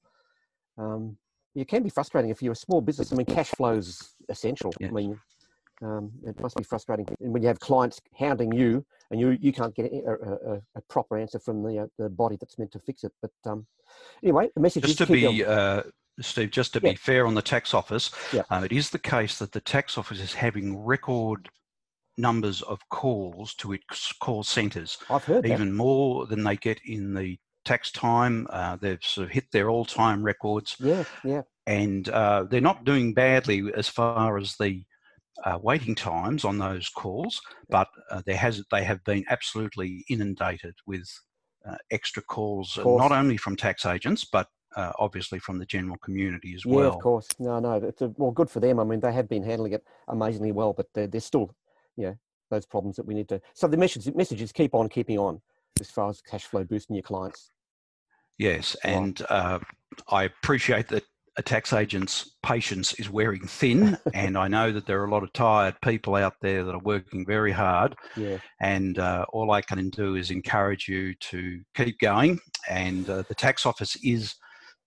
Um, 0.78 1.16
it 1.54 1.68
can 1.68 1.82
be 1.82 1.90
frustrating 1.90 2.30
if 2.30 2.42
you're 2.42 2.52
a 2.52 2.56
small 2.56 2.80
business. 2.80 3.12
I 3.12 3.16
mean, 3.16 3.26
cash 3.26 3.48
flow 3.48 3.72
is 3.72 4.14
essential. 4.28 4.72
I 4.82 4.88
mean, 4.88 5.18
um, 5.82 6.10
it 6.26 6.40
must 6.40 6.56
be 6.56 6.64
frustrating 6.64 7.06
when 7.18 7.42
you 7.42 7.48
have 7.48 7.60
clients 7.60 8.00
hounding 8.18 8.52
you 8.52 8.84
and 9.10 9.20
you 9.20 9.36
you 9.40 9.52
can't 9.52 9.74
get 9.74 9.86
a, 9.92 10.10
a, 10.10 10.60
a 10.76 10.80
proper 10.88 11.18
answer 11.18 11.38
from 11.38 11.62
the 11.62 11.80
uh, 11.80 11.86
the 11.98 12.08
body 12.08 12.36
that's 12.38 12.58
meant 12.58 12.72
to 12.72 12.78
fix 12.78 13.04
it. 13.04 13.12
But 13.20 13.32
um, 13.44 13.66
anyway, 14.22 14.50
the 14.54 14.60
message 14.60 14.84
just 14.84 14.98
to 14.98 15.06
be. 15.06 15.44
Uh, 15.44 15.82
Steve, 16.18 16.50
just 16.50 16.72
to 16.72 16.80
yeah. 16.82 16.92
be 16.92 16.96
fair 16.96 17.26
on 17.26 17.34
the 17.34 17.42
tax 17.42 17.74
office, 17.74 18.10
yeah. 18.32 18.40
um, 18.48 18.64
it 18.64 18.72
is 18.72 18.88
the 18.88 18.98
case 18.98 19.38
that 19.38 19.52
the 19.52 19.60
tax 19.60 19.98
office 19.98 20.18
is 20.18 20.32
having 20.32 20.82
record 20.82 21.50
numbers 22.16 22.62
of 22.62 22.80
calls 22.88 23.54
to 23.56 23.74
its 23.74 24.14
call 24.14 24.42
centres. 24.42 24.96
I've 25.10 25.24
heard 25.24 25.44
even 25.44 25.68
that. 25.68 25.74
more 25.74 26.26
than 26.26 26.42
they 26.42 26.56
get 26.56 26.80
in 26.86 27.12
the 27.12 27.38
tax 27.66 27.90
time. 27.90 28.46
Uh, 28.48 28.76
they've 28.76 29.02
sort 29.02 29.26
of 29.26 29.32
hit 29.32 29.50
their 29.52 29.68
all-time 29.68 30.22
records. 30.22 30.76
Yeah, 30.80 31.04
yeah. 31.22 31.42
And 31.66 32.08
uh, 32.08 32.44
they're 32.48 32.60
not 32.60 32.84
doing 32.84 33.12
badly 33.12 33.70
as 33.76 33.88
far 33.88 34.38
as 34.38 34.56
the 34.56 34.84
uh, 35.44 35.58
waiting 35.62 35.94
times 35.94 36.44
on 36.44 36.58
those 36.58 36.88
calls, 36.88 37.40
but 37.68 37.88
uh, 38.10 38.22
there 38.26 38.36
has 38.36 38.62
they 38.70 38.84
have 38.84 39.02
been 39.04 39.24
absolutely 39.28 40.04
inundated 40.08 40.74
with 40.86 41.08
uh, 41.68 41.76
extra 41.90 42.22
calls, 42.22 42.78
not 42.84 43.12
only 43.12 43.36
from 43.36 43.56
tax 43.56 43.84
agents 43.86 44.24
but 44.24 44.48
uh, 44.76 44.92
obviously 44.98 45.38
from 45.38 45.58
the 45.58 45.66
general 45.66 45.96
community 45.98 46.54
as 46.54 46.64
well. 46.66 46.80
Yeah, 46.80 46.88
of 46.88 46.98
course. 46.98 47.28
No, 47.38 47.58
no. 47.58 47.74
It's 47.74 48.02
a, 48.02 48.12
well, 48.16 48.30
good 48.30 48.50
for 48.50 48.60
them. 48.60 48.78
I 48.78 48.84
mean, 48.84 49.00
they 49.00 49.12
have 49.12 49.28
been 49.28 49.42
handling 49.42 49.72
it 49.72 49.84
amazingly 50.08 50.52
well, 50.52 50.72
but 50.74 50.86
they're, 50.92 51.06
they're 51.06 51.20
still 51.20 51.54
you 51.96 52.04
know, 52.04 52.18
those 52.50 52.66
problems 52.66 52.96
that 52.96 53.06
we 53.06 53.14
need 53.14 53.28
to. 53.30 53.40
So 53.54 53.66
the 53.66 53.76
message, 53.76 54.14
message 54.14 54.42
is 54.42 54.52
keep 54.52 54.74
on 54.74 54.88
keeping 54.88 55.18
on 55.18 55.40
as 55.80 55.90
far 55.90 56.10
as 56.10 56.20
cash 56.20 56.44
flow 56.44 56.62
boosting 56.64 56.94
your 56.94 57.02
clients. 57.02 57.50
Yes, 58.38 58.76
and 58.84 59.20
uh, 59.30 59.60
I 60.10 60.24
appreciate 60.24 60.88
that 60.88 61.04
a 61.38 61.42
tax 61.42 61.72
agent's 61.72 62.36
patience 62.42 62.94
is 62.94 63.10
wearing 63.10 63.46
thin, 63.46 63.98
and 64.14 64.38
I 64.38 64.48
know 64.48 64.72
that 64.72 64.86
there 64.86 65.00
are 65.00 65.06
a 65.06 65.10
lot 65.10 65.22
of 65.22 65.32
tired 65.32 65.74
people 65.82 66.14
out 66.14 66.34
there 66.40 66.64
that 66.64 66.74
are 66.74 66.80
working 66.80 67.26
very 67.26 67.52
hard. 67.52 67.94
Yeah. 68.16 68.38
And 68.60 68.98
uh, 68.98 69.26
all 69.32 69.50
I 69.50 69.60
can 69.60 69.90
do 69.90 70.16
is 70.16 70.30
encourage 70.30 70.88
you 70.88 71.14
to 71.14 71.60
keep 71.74 71.98
going. 71.98 72.40
And 72.68 73.08
uh, 73.08 73.22
the 73.28 73.34
tax 73.34 73.66
office 73.66 73.96
is 74.02 74.34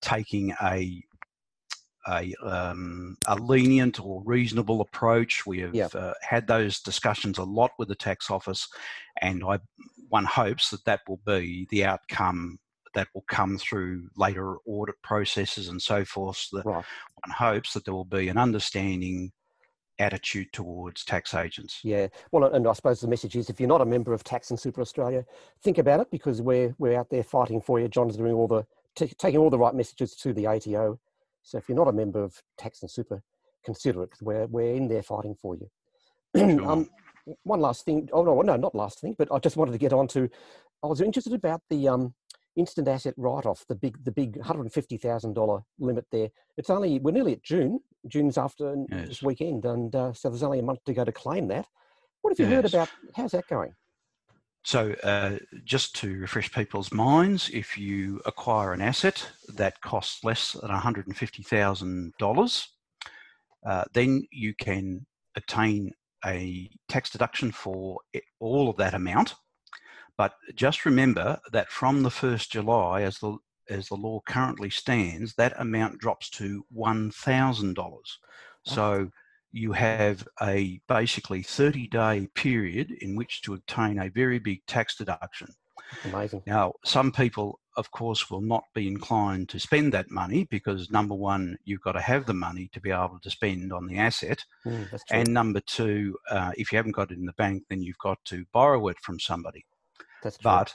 taking 0.01 0.53
a 0.61 1.03
a, 2.07 2.33
um, 2.43 3.17
a 3.27 3.35
lenient 3.35 3.99
or 3.99 4.23
reasonable 4.25 4.81
approach. 4.81 5.45
We 5.45 5.59
have 5.59 5.75
yep. 5.75 5.93
uh, 5.93 6.13
had 6.21 6.47
those 6.47 6.79
discussions 6.79 7.37
a 7.37 7.43
lot 7.43 7.71
with 7.77 7.89
the 7.89 7.95
tax 7.95 8.31
office, 8.31 8.67
and 9.21 9.43
I, 9.43 9.59
one 10.07 10.25
hopes 10.25 10.69
that 10.71 10.83
that 10.85 11.01
will 11.07 11.19
be 11.25 11.67
the 11.69 11.85
outcome 11.85 12.57
that 12.95 13.07
will 13.13 13.25
come 13.27 13.57
through 13.57 14.09
later 14.15 14.57
audit 14.65 14.95
processes 15.03 15.69
and 15.69 15.81
so 15.81 16.05
forth. 16.05 16.47
That 16.51 16.65
right. 16.65 16.75
one 17.25 17.35
hopes 17.35 17.73
that 17.73 17.85
there 17.85 17.93
will 17.93 18.05
be 18.05 18.29
an 18.29 18.37
understanding 18.37 19.31
attitude 19.99 20.47
towards 20.53 21.03
tax 21.03 21.33
agents. 21.33 21.79
Yeah, 21.83 22.07
well, 22.31 22.45
and 22.53 22.65
I 22.67 22.73
suppose 22.73 23.01
the 23.01 23.07
message 23.07 23.35
is 23.35 23.49
if 23.49 23.59
you're 23.59 23.67
not 23.67 23.81
a 23.81 23.85
member 23.85 24.13
of 24.13 24.23
Tax 24.23 24.49
and 24.49 24.59
Super 24.59 24.81
Australia, 24.81 25.25
think 25.61 25.77
about 25.77 25.99
it 25.99 26.09
because 26.09 26.41
we're 26.41 26.73
we're 26.77 26.97
out 26.97 27.09
there 27.09 27.23
fighting 27.23 27.61
for 27.61 27.79
you. 27.79 27.87
John's 27.87 28.15
doing 28.17 28.33
all 28.33 28.47
the 28.47 28.65
t- 28.95 29.13
taking 29.17 29.39
all 29.39 29.49
the 29.49 29.59
right 29.59 29.75
messages 29.75 30.15
to 30.17 30.33
the 30.33 30.47
ATO 30.47 30.99
so 31.49 31.57
if 31.57 31.67
you're 31.67 31.77
not 31.77 31.87
a 31.87 31.93
member 31.93 32.23
of 32.23 32.41
Tax 32.57 32.81
and 32.81 32.91
Super, 32.91 33.23
consider 33.63 34.03
it 34.03 34.11
we're, 34.21 34.45
we're 34.47 34.75
in 34.75 34.87
there 34.87 35.03
fighting 35.03 35.35
for 35.35 35.55
you. 35.55 35.69
Sure. 36.37 36.69
um, 36.69 36.87
one 37.43 37.59
last 37.59 37.85
thing. 37.85 38.07
Oh, 38.13 38.23
no, 38.23 38.39
no, 38.41 38.55
not 38.55 38.75
last 38.75 39.01
thing, 39.01 39.15
but 39.17 39.27
I 39.31 39.39
just 39.39 39.57
wanted 39.57 39.71
to 39.71 39.77
get 39.77 39.93
on 39.93 40.07
to, 40.09 40.29
I 40.83 40.87
was 40.87 41.01
interested 41.01 41.33
about 41.33 41.61
the 41.69 41.87
um, 41.87 42.13
instant 42.55 42.87
asset 42.87 43.13
write-off, 43.17 43.65
the 43.67 43.75
big, 43.75 44.03
the 44.03 44.11
big 44.11 44.37
$150,000 44.39 45.63
limit 45.79 46.05
there. 46.11 46.29
It's 46.57 46.69
only, 46.69 46.99
we're 46.99 47.11
nearly 47.11 47.33
at 47.33 47.43
June. 47.43 47.79
June's 48.07 48.37
after 48.37 48.75
yes. 48.91 49.07
this 49.07 49.23
weekend. 49.23 49.65
And 49.65 49.95
uh, 49.95 50.13
so 50.13 50.29
there's 50.29 50.43
only 50.43 50.59
a 50.59 50.63
month 50.63 50.83
to 50.85 50.93
go 50.93 51.03
to 51.03 51.11
claim 51.11 51.47
that. 51.49 51.65
What 52.21 52.31
have 52.31 52.39
you 52.39 52.45
yes. 52.45 52.55
heard 52.55 52.65
about, 52.65 52.89
how's 53.15 53.31
that 53.31 53.47
going? 53.47 53.73
So, 54.63 54.93
uh, 55.03 55.37
just 55.63 55.95
to 55.97 56.19
refresh 56.19 56.51
people's 56.51 56.91
minds, 56.91 57.49
if 57.53 57.77
you 57.77 58.21
acquire 58.25 58.73
an 58.73 58.81
asset 58.81 59.25
that 59.55 59.79
costs 59.81 60.23
less 60.23 60.51
than 60.51 60.69
$150,000, 60.69 62.67
uh, 63.65 63.83
then 63.93 64.27
you 64.31 64.53
can 64.53 65.05
obtain 65.35 65.91
a 66.25 66.69
tax 66.89 67.09
deduction 67.09 67.51
for 67.51 67.99
all 68.39 68.69
of 68.69 68.77
that 68.77 68.93
amount. 68.93 69.35
But 70.19 70.33
just 70.53 70.83
remember 70.83 71.39
that 71.53 71.69
from 71.69 72.03
the 72.03 72.09
1st 72.09 72.49
July, 72.49 73.03
as 73.03 73.19
the 73.19 73.37
as 73.69 73.87
the 73.87 73.95
law 73.95 74.19
currently 74.27 74.69
stands, 74.69 75.33
that 75.35 75.53
amount 75.57 75.99
drops 75.99 76.29
to 76.31 76.65
$1,000. 76.75 77.99
So 78.65 79.11
you 79.53 79.71
have 79.71 80.27
a 80.41 80.81
basically 80.89 81.41
30 81.41 81.87
day 81.87 82.27
period 82.35 82.91
in 82.99 83.15
which 83.15 83.43
to 83.43 83.53
obtain 83.53 83.97
a 83.97 84.09
very 84.09 84.39
big 84.39 84.65
tax 84.65 84.97
deduction. 84.97 85.53
Amazing. 86.03 86.43
Now, 86.45 86.73
some 86.83 87.13
people, 87.13 87.61
of 87.77 87.89
course, 87.91 88.29
will 88.29 88.41
not 88.41 88.65
be 88.75 88.89
inclined 88.89 89.47
to 89.49 89.59
spend 89.59 89.93
that 89.93 90.11
money 90.11 90.47
because 90.51 90.91
number 90.91 91.15
one, 91.15 91.57
you've 91.63 91.81
got 91.81 91.93
to 91.93 92.01
have 92.01 92.25
the 92.25 92.33
money 92.33 92.69
to 92.73 92.81
be 92.81 92.91
able 92.91 93.19
to 93.23 93.31
spend 93.31 93.71
on 93.71 93.87
the 93.87 93.97
asset. 93.97 94.43
Mm, 94.65 94.99
and 95.11 95.33
number 95.33 95.61
two, 95.61 96.17
uh, 96.29 96.51
if 96.57 96.73
you 96.73 96.75
haven't 96.75 96.91
got 96.95 97.11
it 97.11 97.17
in 97.17 97.25
the 97.25 97.33
bank, 97.37 97.63
then 97.69 97.81
you've 97.81 97.99
got 97.99 98.17
to 98.25 98.43
borrow 98.51 98.89
it 98.89 98.97
from 99.01 99.17
somebody. 99.17 99.63
That's 100.23 100.37
true. 100.37 100.51
But 100.51 100.73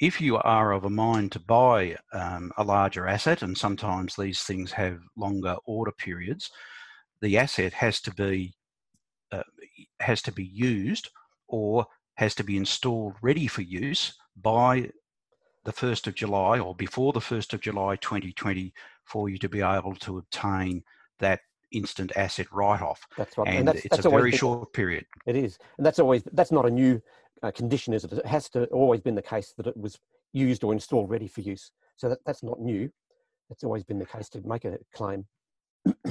if 0.00 0.20
you 0.20 0.36
are 0.38 0.72
of 0.72 0.84
a 0.84 0.90
mind 0.90 1.32
to 1.32 1.40
buy 1.40 1.96
um, 2.12 2.52
a 2.56 2.64
larger 2.64 3.06
asset, 3.06 3.42
and 3.42 3.56
sometimes 3.56 4.14
these 4.14 4.42
things 4.42 4.72
have 4.72 5.00
longer 5.16 5.56
order 5.66 5.92
periods, 5.92 6.50
the 7.20 7.36
asset 7.36 7.72
has 7.72 8.00
to 8.02 8.14
be 8.14 8.54
uh, 9.32 9.42
has 10.00 10.22
to 10.22 10.32
be 10.32 10.44
used 10.44 11.10
or 11.48 11.86
has 12.14 12.34
to 12.34 12.44
be 12.44 12.56
installed 12.56 13.14
ready 13.22 13.46
for 13.46 13.62
use 13.62 14.14
by 14.36 14.90
the 15.64 15.72
1st 15.72 16.06
of 16.06 16.14
July 16.14 16.58
or 16.58 16.74
before 16.74 17.12
the 17.12 17.20
1st 17.20 17.52
of 17.54 17.60
July 17.60 17.96
2020 17.96 18.72
for 19.04 19.28
you 19.28 19.38
to 19.38 19.48
be 19.48 19.60
able 19.60 19.94
to 19.96 20.18
obtain 20.18 20.82
that 21.20 21.40
instant 21.72 22.10
asset 22.16 22.46
write-off. 22.52 23.06
That's 23.16 23.36
right. 23.36 23.48
And, 23.48 23.58
and 23.58 23.68
that's, 23.68 23.80
it's 23.80 23.88
that's 23.90 24.06
a 24.06 24.10
very 24.10 24.30
been, 24.30 24.38
short 24.38 24.72
period. 24.72 25.04
It 25.26 25.36
is. 25.36 25.58
And 25.76 25.84
that's 25.84 25.98
always, 25.98 26.22
that's 26.32 26.52
not 26.52 26.66
a 26.66 26.70
new 26.70 27.02
uh, 27.42 27.50
condition, 27.50 27.94
is 27.94 28.02
that 28.02 28.12
It 28.12 28.26
has 28.26 28.48
to 28.50 28.66
always 28.66 29.00
been 29.00 29.14
the 29.14 29.22
case 29.22 29.54
that 29.56 29.66
it 29.66 29.76
was 29.76 29.98
used 30.32 30.64
or 30.64 30.72
installed 30.72 31.10
ready 31.10 31.28
for 31.28 31.40
use. 31.40 31.70
So 31.96 32.08
that, 32.08 32.18
that's 32.26 32.42
not 32.42 32.60
new. 32.60 32.90
It's 33.50 33.64
always 33.64 33.84
been 33.84 33.98
the 33.98 34.06
case 34.06 34.28
to 34.30 34.42
make 34.46 34.64
a 34.64 34.78
claim. 34.94 35.26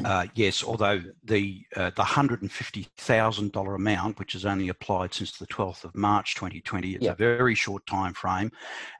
Uh, 0.05 0.25
yes, 0.33 0.63
although 0.63 1.01
the 1.23 1.61
uh, 1.75 1.91
the 1.95 2.03
hundred 2.03 2.41
and 2.41 2.51
fifty 2.51 2.87
thousand 2.97 3.51
dollar 3.51 3.75
amount, 3.75 4.17
which 4.17 4.33
has 4.33 4.45
only 4.45 4.69
applied 4.69 5.13
since 5.13 5.37
the 5.37 5.45
twelfth 5.47 5.83
of 5.83 5.95
March, 5.95 6.35
twenty 6.35 6.61
twenty, 6.61 6.95
it's 6.95 7.05
a 7.05 7.13
very 7.13 7.53
short 7.53 7.85
time 7.85 8.13
frame, 8.13 8.51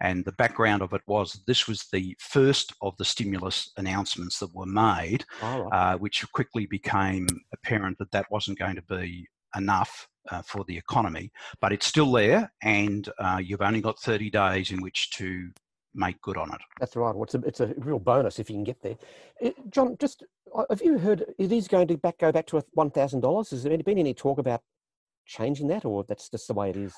and 0.02 0.26
the 0.26 0.32
background 0.34 0.82
of 0.82 0.94
it 0.94 1.02
was 1.08 1.42
this 1.48 1.68
was 1.68 1.86
the 1.92 2.16
first 2.20 2.74
of 2.82 2.96
the 2.98 3.06
stimulus 3.06 3.72
announcements 3.78 4.40
that 4.40 4.54
were 4.54 4.66
made, 4.66 5.26
right. 5.42 5.70
uh, 5.72 5.98
which 5.98 6.26
quickly 6.32 6.66
became 6.66 7.28
apparent 7.54 7.98
that 7.98 8.12
that 8.12 8.30
wasn't 8.30 8.60
going 8.60 8.76
to 8.76 8.84
be 8.84 9.28
enough 9.58 10.08
uh, 10.30 10.42
for 10.42 10.64
the 10.66 10.78
economy, 10.78 11.32
but 11.62 11.72
it's 11.72 11.86
still 11.86 12.12
there, 12.12 12.52
and 12.62 13.10
uh, 13.20 13.40
you've 13.44 13.62
only 13.62 13.82
got 13.82 14.00
30 14.00 14.30
days 14.30 14.72
in 14.72 14.82
which 14.82 15.12
to 15.12 15.50
make 15.94 16.22
good 16.22 16.38
on 16.38 16.54
it. 16.54 16.62
That's 16.80 16.96
right. 16.96 17.14
Well, 17.14 17.24
it's, 17.24 17.36
a, 17.36 17.40
it's 17.40 17.60
a 17.60 17.74
real 17.78 18.00
bonus 18.00 18.40
if 18.40 18.50
you 18.50 18.56
can 18.56 18.64
get 18.64 18.82
there. 18.82 18.98
It, 19.42 19.56
uh, 19.58 19.62
John, 19.70 19.98
just 20.00 20.24
have 20.70 20.82
you 20.82 20.98
heard 20.98 21.26
it 21.38 21.52
is 21.52 21.68
going 21.68 21.88
to 21.88 21.98
back 21.98 22.20
go 22.20 22.32
back 22.32 22.46
to 22.48 22.64
one 22.74 22.92
thousand 22.92 23.22
dollars? 23.22 23.50
Has 23.50 23.64
there 23.64 23.78
been 23.80 23.98
any 23.98 24.14
talk 24.14 24.38
about 24.38 24.62
changing 25.26 25.68
that, 25.68 25.86
or 25.86 26.04
that's 26.04 26.30
just 26.30 26.48
the 26.48 26.54
way 26.54 26.70
it 26.70 26.78
is? 26.78 26.94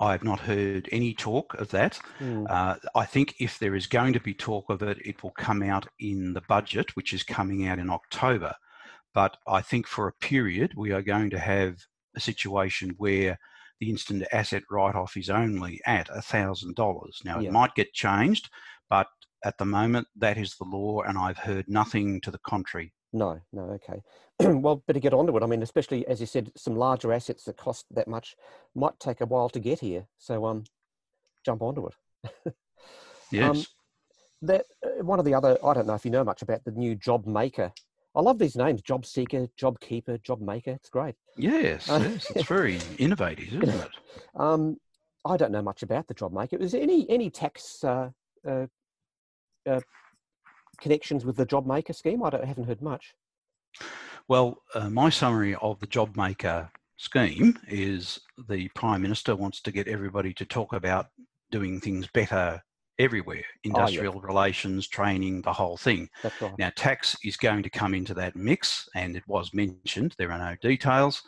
I 0.00 0.12
have 0.12 0.24
not 0.24 0.40
heard 0.40 0.88
any 0.90 1.14
talk 1.14 1.54
of 1.54 1.70
that. 1.70 2.00
Mm. 2.18 2.50
Uh, 2.50 2.76
I 2.94 3.04
think 3.04 3.34
if 3.38 3.58
there 3.58 3.76
is 3.76 3.86
going 3.86 4.14
to 4.14 4.20
be 4.20 4.34
talk 4.34 4.68
of 4.68 4.82
it, 4.82 4.98
it 5.04 5.22
will 5.22 5.30
come 5.32 5.62
out 5.62 5.86
in 6.00 6.32
the 6.32 6.40
budget, 6.48 6.96
which 6.96 7.12
is 7.12 7.22
coming 7.22 7.68
out 7.68 7.78
in 7.78 7.88
October. 7.88 8.54
But 9.14 9.36
I 9.46 9.60
think 9.60 9.86
for 9.86 10.08
a 10.08 10.12
period, 10.12 10.72
we 10.76 10.92
are 10.92 11.02
going 11.02 11.30
to 11.30 11.38
have 11.38 11.78
a 12.16 12.20
situation 12.20 12.94
where 12.98 13.38
the 13.80 13.90
instant 13.90 14.24
asset 14.32 14.62
write-off 14.70 15.16
is 15.16 15.28
only 15.28 15.80
at 15.86 16.08
$1,000. 16.08 17.24
Now, 17.24 17.40
yeah. 17.40 17.48
it 17.48 17.52
might 17.52 17.74
get 17.74 17.92
changed, 17.92 18.48
but 18.88 19.08
at 19.44 19.58
the 19.58 19.64
moment, 19.64 20.06
that 20.16 20.38
is 20.38 20.54
the 20.56 20.64
law, 20.64 21.02
and 21.02 21.18
I've 21.18 21.38
heard 21.38 21.64
nothing 21.68 22.20
to 22.20 22.30
the 22.30 22.38
contrary. 22.46 22.92
No, 23.12 23.40
no, 23.52 23.62
okay. 23.62 24.00
well, 24.40 24.82
better 24.86 25.00
get 25.00 25.12
on 25.12 25.26
to 25.26 25.36
it. 25.36 25.42
I 25.42 25.46
mean, 25.46 25.62
especially 25.62 26.06
as 26.06 26.20
you 26.20 26.26
said, 26.26 26.52
some 26.56 26.76
larger 26.76 27.12
assets 27.12 27.44
that 27.44 27.56
cost 27.56 27.86
that 27.90 28.08
much 28.08 28.36
might 28.74 28.98
take 29.00 29.20
a 29.20 29.26
while 29.26 29.48
to 29.50 29.60
get 29.60 29.80
here. 29.80 30.06
So, 30.18 30.46
um, 30.46 30.64
jump 31.44 31.60
onto 31.60 31.88
it. 31.88 32.54
yes. 33.32 33.50
Um, 33.50 33.64
that 34.42 34.66
uh, 34.84 35.04
one 35.04 35.18
of 35.18 35.24
the 35.24 35.34
other, 35.34 35.58
I 35.64 35.74
don't 35.74 35.86
know 35.86 35.94
if 35.94 36.04
you 36.04 36.10
know 36.10 36.24
much 36.24 36.42
about 36.42 36.64
the 36.64 36.70
new 36.70 36.96
JobMaker 36.96 37.72
I 38.14 38.20
love 38.20 38.38
these 38.38 38.56
names: 38.56 38.82
JobSeeker, 38.82 39.48
job 39.56 39.80
keeper, 39.80 40.18
JobMaker. 40.18 40.68
It's 40.68 40.90
great. 40.90 41.14
Yes, 41.36 41.88
uh, 41.88 42.00
yes 42.02 42.30
it's 42.30 42.48
very 42.48 42.78
innovative, 42.98 43.62
isn't 43.62 43.68
it? 43.68 43.90
Um, 44.34 44.76
I 45.24 45.36
don't 45.36 45.52
know 45.52 45.62
much 45.62 45.82
about 45.82 46.08
the 46.08 46.14
JobMaker. 46.14 46.60
Is 46.60 46.72
there 46.72 46.82
any 46.82 47.08
any 47.08 47.30
tax 47.30 47.82
uh, 47.84 48.10
uh, 48.46 48.66
uh, 49.68 49.80
connections 50.80 51.24
with 51.24 51.36
the 51.36 51.46
JobMaker 51.46 51.94
scheme? 51.94 52.22
I, 52.22 52.30
I 52.42 52.44
haven't 52.44 52.64
heard 52.64 52.82
much. 52.82 53.14
Well, 54.28 54.58
uh, 54.74 54.90
my 54.90 55.10
summary 55.10 55.54
of 55.56 55.80
the 55.80 55.86
JobMaker 55.86 56.70
scheme 56.96 57.58
is 57.68 58.20
the 58.48 58.68
prime 58.68 59.02
minister 59.02 59.34
wants 59.34 59.60
to 59.62 59.72
get 59.72 59.88
everybody 59.88 60.34
to 60.34 60.44
talk 60.44 60.72
about 60.72 61.06
doing 61.50 61.80
things 61.80 62.06
better 62.14 62.62
everywhere 62.98 63.44
industrial 63.64 64.14
oh, 64.14 64.20
yeah. 64.20 64.26
relations 64.26 64.86
training 64.86 65.40
the 65.42 65.52
whole 65.52 65.76
thing 65.76 66.08
right. 66.22 66.58
now 66.58 66.70
tax 66.76 67.16
is 67.24 67.36
going 67.36 67.62
to 67.62 67.70
come 67.70 67.94
into 67.94 68.14
that 68.14 68.36
mix 68.36 68.88
and 68.94 69.16
it 69.16 69.22
was 69.26 69.54
mentioned 69.54 70.14
there 70.18 70.30
are 70.30 70.38
no 70.38 70.54
details 70.60 71.22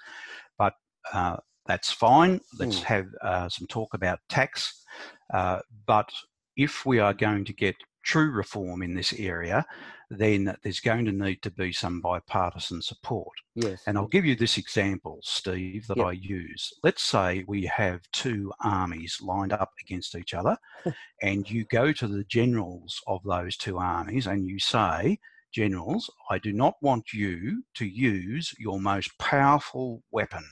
but 0.59 0.75
uh, 1.13 1.37
that's 1.67 1.91
fine 1.91 2.41
let's 2.59 2.81
mm. 2.81 2.85
have 2.85 3.07
uh, 3.23 3.49
some 3.49 3.67
talk 3.67 3.95
about 3.95 4.19
tax 4.29 4.85
uh, 5.33 5.59
but 5.87 6.09
if 6.57 6.85
we 6.85 6.99
are 6.99 7.15
going 7.15 7.45
to 7.45 7.53
get 7.53 7.75
true 8.05 8.31
reform 8.31 8.83
in 8.83 8.95
this 8.95 9.13
area 9.15 9.65
then 10.11 10.55
there's 10.63 10.81
going 10.81 11.05
to 11.05 11.13
need 11.13 11.43
to 11.43 11.51
be 11.51 11.73
some 11.73 12.01
bipartisan 12.01 12.83
support. 12.83 13.33
Yes. 13.55 13.83
And 13.87 13.97
I'll 13.97 14.07
give 14.07 14.25
you 14.25 14.37
this 14.37 14.59
example, 14.59 15.21
Steve, 15.23 15.87
that 15.89 15.97
yep. 15.97 16.07
I 16.07 16.13
use. 16.13 16.73
Let's 16.83 17.03
say 17.03 17.45
we 17.47 17.65
have 17.67 18.01
two 18.13 18.53
armies 18.63 19.19
lined 19.21 19.53
up 19.53 19.73
against 19.81 20.15
each 20.15 20.35
other, 20.35 20.57
and 21.23 21.49
you 21.51 21.65
go 21.65 21.93
to 21.93 22.09
the 22.09 22.25
generals 22.25 23.01
of 23.07 23.23
those 23.25 23.57
two 23.57 23.79
armies 23.79 24.27
and 24.27 24.47
you 24.47 24.59
say, 24.59 25.19
Generals, 25.53 26.11
I 26.31 26.39
do 26.39 26.53
not 26.53 26.75
want 26.83 27.13
you 27.13 27.63
to 27.75 27.87
use 27.87 28.53
your 28.59 28.81
most 28.81 29.17
powerful 29.19 30.03
weapon 30.11 30.45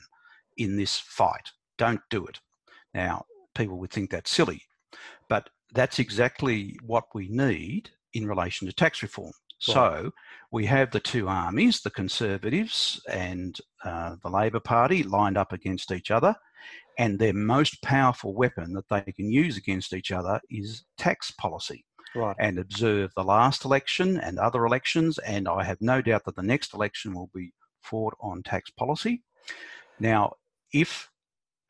in 0.55 0.77
this 0.77 0.97
fight. 0.97 1.51
Don't 1.77 1.99
do 2.09 2.25
it. 2.25 2.39
Now, 2.93 3.25
people 3.53 3.77
would 3.79 3.91
think 3.91 4.11
that's 4.11 4.31
silly, 4.31 4.61
but 5.27 5.49
that's 5.73 5.99
exactly 5.99 6.77
what 6.85 7.05
we 7.13 7.27
need 7.29 7.89
in 8.13 8.27
relation 8.27 8.67
to 8.67 8.73
tax 8.73 9.01
reform. 9.01 9.33
So 9.59 10.11
we 10.51 10.65
have 10.65 10.91
the 10.91 10.99
two 10.99 11.29
armies, 11.29 11.81
the 11.81 11.89
Conservatives 11.89 13.01
and 13.09 13.57
uh, 13.85 14.17
the 14.21 14.29
Labor 14.29 14.59
Party, 14.59 15.03
lined 15.03 15.37
up 15.37 15.53
against 15.53 15.91
each 15.91 16.11
other. 16.11 16.35
And 16.99 17.17
their 17.17 17.33
most 17.33 17.81
powerful 17.81 18.33
weapon 18.33 18.73
that 18.73 18.89
they 18.89 19.11
can 19.13 19.31
use 19.31 19.55
against 19.57 19.93
each 19.93 20.11
other 20.11 20.41
is 20.49 20.83
tax 20.97 21.31
policy. 21.31 21.85
Right. 22.13 22.35
And 22.39 22.59
observe 22.59 23.11
the 23.15 23.23
last 23.23 23.63
election 23.63 24.19
and 24.19 24.37
other 24.37 24.65
elections. 24.65 25.17
And 25.19 25.47
I 25.47 25.63
have 25.63 25.79
no 25.79 26.01
doubt 26.01 26.25
that 26.25 26.35
the 26.35 26.43
next 26.43 26.73
election 26.73 27.13
will 27.13 27.31
be 27.33 27.53
fought 27.81 28.15
on 28.19 28.43
tax 28.43 28.69
policy. 28.69 29.23
Now, 29.99 30.33
if 30.73 31.09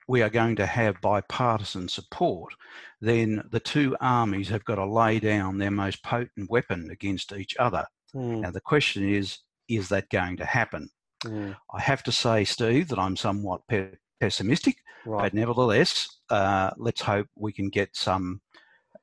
we 0.08 0.22
are 0.22 0.30
going 0.30 0.56
to 0.58 0.66
have 0.66 1.02
bipartisan 1.02 1.88
support, 1.88 2.54
then 3.02 3.44
the 3.52 3.60
two 3.60 3.96
armies 4.02 4.50
have 4.50 4.66
got 4.66 4.76
to 4.76 4.86
lay 4.86 5.20
down 5.20 5.58
their 5.58 5.72
most 5.72 6.04
potent 6.04 6.50
weapon 6.50 6.90
against 6.92 7.32
each 7.34 7.56
other. 7.58 7.86
Mm. 8.16 8.42
Now, 8.42 8.52
the 8.52 8.62
question 8.62 9.08
is, 9.08 9.40
is 9.68 9.90
that 9.90 10.10
going 10.10 10.38
to 10.38 10.46
happen? 10.46 10.90
Mm. 11.24 11.56
I 11.74 11.82
have 11.82 12.04
to 12.04 12.12
say, 12.12 12.44
Steve, 12.44 12.90
that 12.90 13.00
I'm 13.00 13.16
somewhat 13.16 13.62
pe- 13.68 13.96
pessimistic, 14.20 14.78
right. 15.06 15.24
but 15.24 15.34
nevertheless, 15.34 16.20
uh, 16.30 16.72
let's 16.78 17.02
hope 17.02 17.28
we 17.36 17.54
can 17.54 17.70
get 17.70 17.96
some 17.96 18.42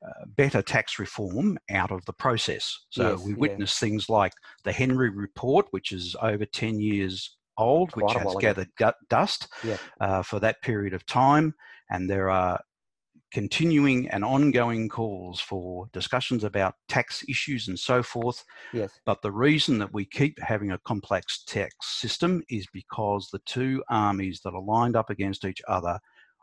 uh, 0.03 0.25
better 0.25 0.61
tax 0.61 0.97
reform 0.97 1.59
out 1.69 1.91
of 1.91 2.03
the 2.05 2.13
process. 2.13 2.85
So 2.89 3.11
yes, 3.11 3.25
we 3.25 3.33
witness 3.35 3.79
yeah. 3.79 3.87
things 3.87 4.09
like 4.09 4.33
the 4.63 4.71
Henry 4.71 5.09
Report, 5.09 5.67
which 5.71 5.91
is 5.91 6.15
over 6.21 6.45
10 6.45 6.79
years 6.79 7.37
old, 7.61 7.91
which 7.95 8.13
has 8.13 8.35
gathered 8.39 8.69
dust 9.09 9.47
yeah. 9.63 9.77
uh, 9.99 10.21
for 10.21 10.39
that 10.39 10.61
period 10.61 10.93
of 10.93 11.05
time. 11.05 11.53
And 11.89 12.09
there 12.09 12.29
are 12.29 12.59
continuing 13.31 14.09
and 14.09 14.25
ongoing 14.25 14.89
calls 14.89 15.39
for 15.39 15.87
discussions 15.93 16.43
about 16.43 16.75
tax 16.89 17.23
issues 17.29 17.67
and 17.67 17.79
so 17.79 18.03
forth. 18.03 18.43
Yes. 18.73 18.91
But 19.05 19.21
the 19.21 19.31
reason 19.31 19.79
that 19.79 19.93
we 19.93 20.05
keep 20.05 20.37
having 20.39 20.71
a 20.71 20.79
complex 20.79 21.43
tax 21.45 21.73
system 21.81 22.43
is 22.49 22.67
because 22.73 23.29
the 23.31 23.41
two 23.45 23.83
armies 23.89 24.41
that 24.43 24.53
are 24.53 24.61
lined 24.61 24.95
up 24.95 25.09
against 25.09 25.45
each 25.45 25.61
other 25.67 25.97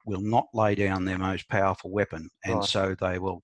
will 0.07 0.23
not 0.23 0.47
lay 0.55 0.75
down 0.75 1.05
their 1.05 1.19
most 1.19 1.49
powerful 1.49 1.91
weapon. 1.91 2.31
And 2.45 2.57
right. 2.57 2.65
so 2.65 2.97
they 2.99 3.19
will 3.19 3.43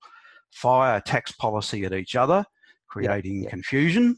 fire 0.51 1.01
tax 1.01 1.33
policy 1.33 1.85
at 1.85 1.93
each 1.93 2.17
other, 2.17 2.45
creating 2.89 3.37
yeah, 3.37 3.45
yeah. 3.45 3.51
confusion 3.51 4.17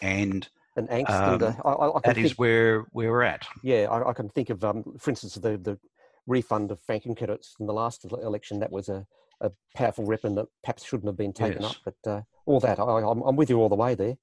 and 0.00 0.48
and 0.76 0.88
angst. 0.88 1.10
Um, 1.10 1.34
and, 1.34 1.42
uh, 1.42 1.54
I, 1.64 1.88
I 1.88 2.00
that 2.04 2.14
think, 2.14 2.26
is 2.26 2.38
where, 2.38 2.86
where 2.92 3.10
we're 3.10 3.22
at. 3.22 3.46
Yeah, 3.62 3.86
I, 3.90 4.10
I 4.10 4.12
can 4.12 4.28
think 4.28 4.50
of, 4.50 4.64
um, 4.64 4.84
for 4.98 5.10
instance, 5.10 5.34
the, 5.34 5.56
the 5.56 5.78
refund 6.26 6.70
of 6.70 6.80
franking 6.80 7.14
credits 7.14 7.54
in 7.60 7.66
the 7.66 7.72
last 7.72 8.04
election. 8.04 8.60
That 8.60 8.70
was 8.70 8.88
a, 8.88 9.06
a 9.40 9.50
powerful 9.74 10.04
weapon 10.04 10.34
that 10.36 10.46
perhaps 10.62 10.84
shouldn't 10.84 11.08
have 11.08 11.16
been 11.16 11.32
taken 11.32 11.62
yes. 11.62 11.70
up. 11.70 11.76
But 11.84 12.10
uh, 12.10 12.20
all 12.46 12.60
that, 12.60 12.78
I, 12.78 12.98
am 13.00 13.36
with 13.36 13.50
you 13.50 13.58
all 13.60 13.68
the 13.68 13.76
way 13.76 13.94
there. 13.94 14.16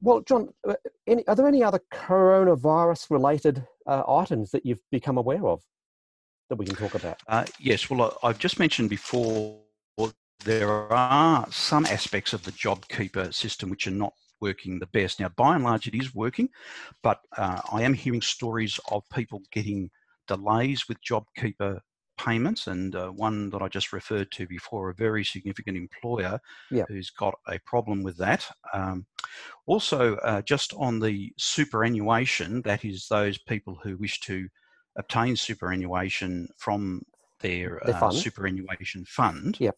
Well, 0.00 0.20
John, 0.22 0.48
uh, 0.68 0.74
any, 1.06 1.26
are 1.28 1.36
there 1.36 1.46
any 1.46 1.62
other 1.62 1.80
coronavirus 1.92 3.10
related 3.10 3.64
uh, 3.86 4.02
items 4.08 4.50
that 4.50 4.66
you've 4.66 4.82
become 4.90 5.16
aware 5.16 5.46
of 5.46 5.62
that 6.48 6.56
we 6.56 6.66
can 6.66 6.74
talk 6.74 6.94
about? 6.96 7.18
Uh, 7.28 7.44
yes, 7.60 7.88
well, 7.88 8.18
I've 8.22 8.38
just 8.38 8.58
mentioned 8.58 8.90
before 8.90 9.60
there 10.44 10.92
are 10.92 11.46
some 11.50 11.86
aspects 11.86 12.32
of 12.32 12.42
the 12.42 12.50
JobKeeper 12.50 13.32
system 13.32 13.70
which 13.70 13.86
are 13.86 13.92
not 13.92 14.12
working 14.42 14.78
the 14.78 14.86
best. 14.86 15.20
Now, 15.20 15.30
by 15.30 15.54
and 15.54 15.64
large, 15.64 15.86
it 15.86 15.94
is 15.94 16.14
working, 16.14 16.50
but 17.02 17.20
uh, 17.38 17.60
I 17.72 17.82
am 17.82 17.94
hearing 17.94 18.20
stories 18.20 18.78
of 18.90 19.08
people 19.08 19.40
getting 19.52 19.90
delays 20.28 20.88
with 20.88 21.02
JobKeeper 21.02 21.80
payments, 22.18 22.66
and 22.66 22.94
uh, 22.94 23.08
one 23.08 23.50
that 23.50 23.62
I 23.62 23.68
just 23.68 23.92
referred 23.92 24.30
to 24.32 24.46
before, 24.46 24.90
a 24.90 24.94
very 24.94 25.24
significant 25.24 25.76
employer 25.76 26.38
who's 26.88 27.10
got 27.10 27.34
a 27.48 27.58
problem 27.60 28.02
with 28.02 28.16
that. 28.18 28.46
Um, 28.72 29.06
also, 29.66 30.16
uh, 30.16 30.42
just 30.42 30.74
on 30.76 31.00
the 31.00 31.32
superannuation, 31.38 32.62
that 32.62 32.84
is 32.84 33.08
those 33.08 33.38
people 33.38 33.78
who 33.82 33.96
wish 33.96 34.20
to 34.20 34.48
obtain 34.96 35.36
superannuation 35.36 36.48
from 36.56 37.02
their 37.40 37.80
uh, 37.88 38.10
superannuation 38.10 39.04
fund. 39.04 39.56
Yep. 39.58 39.76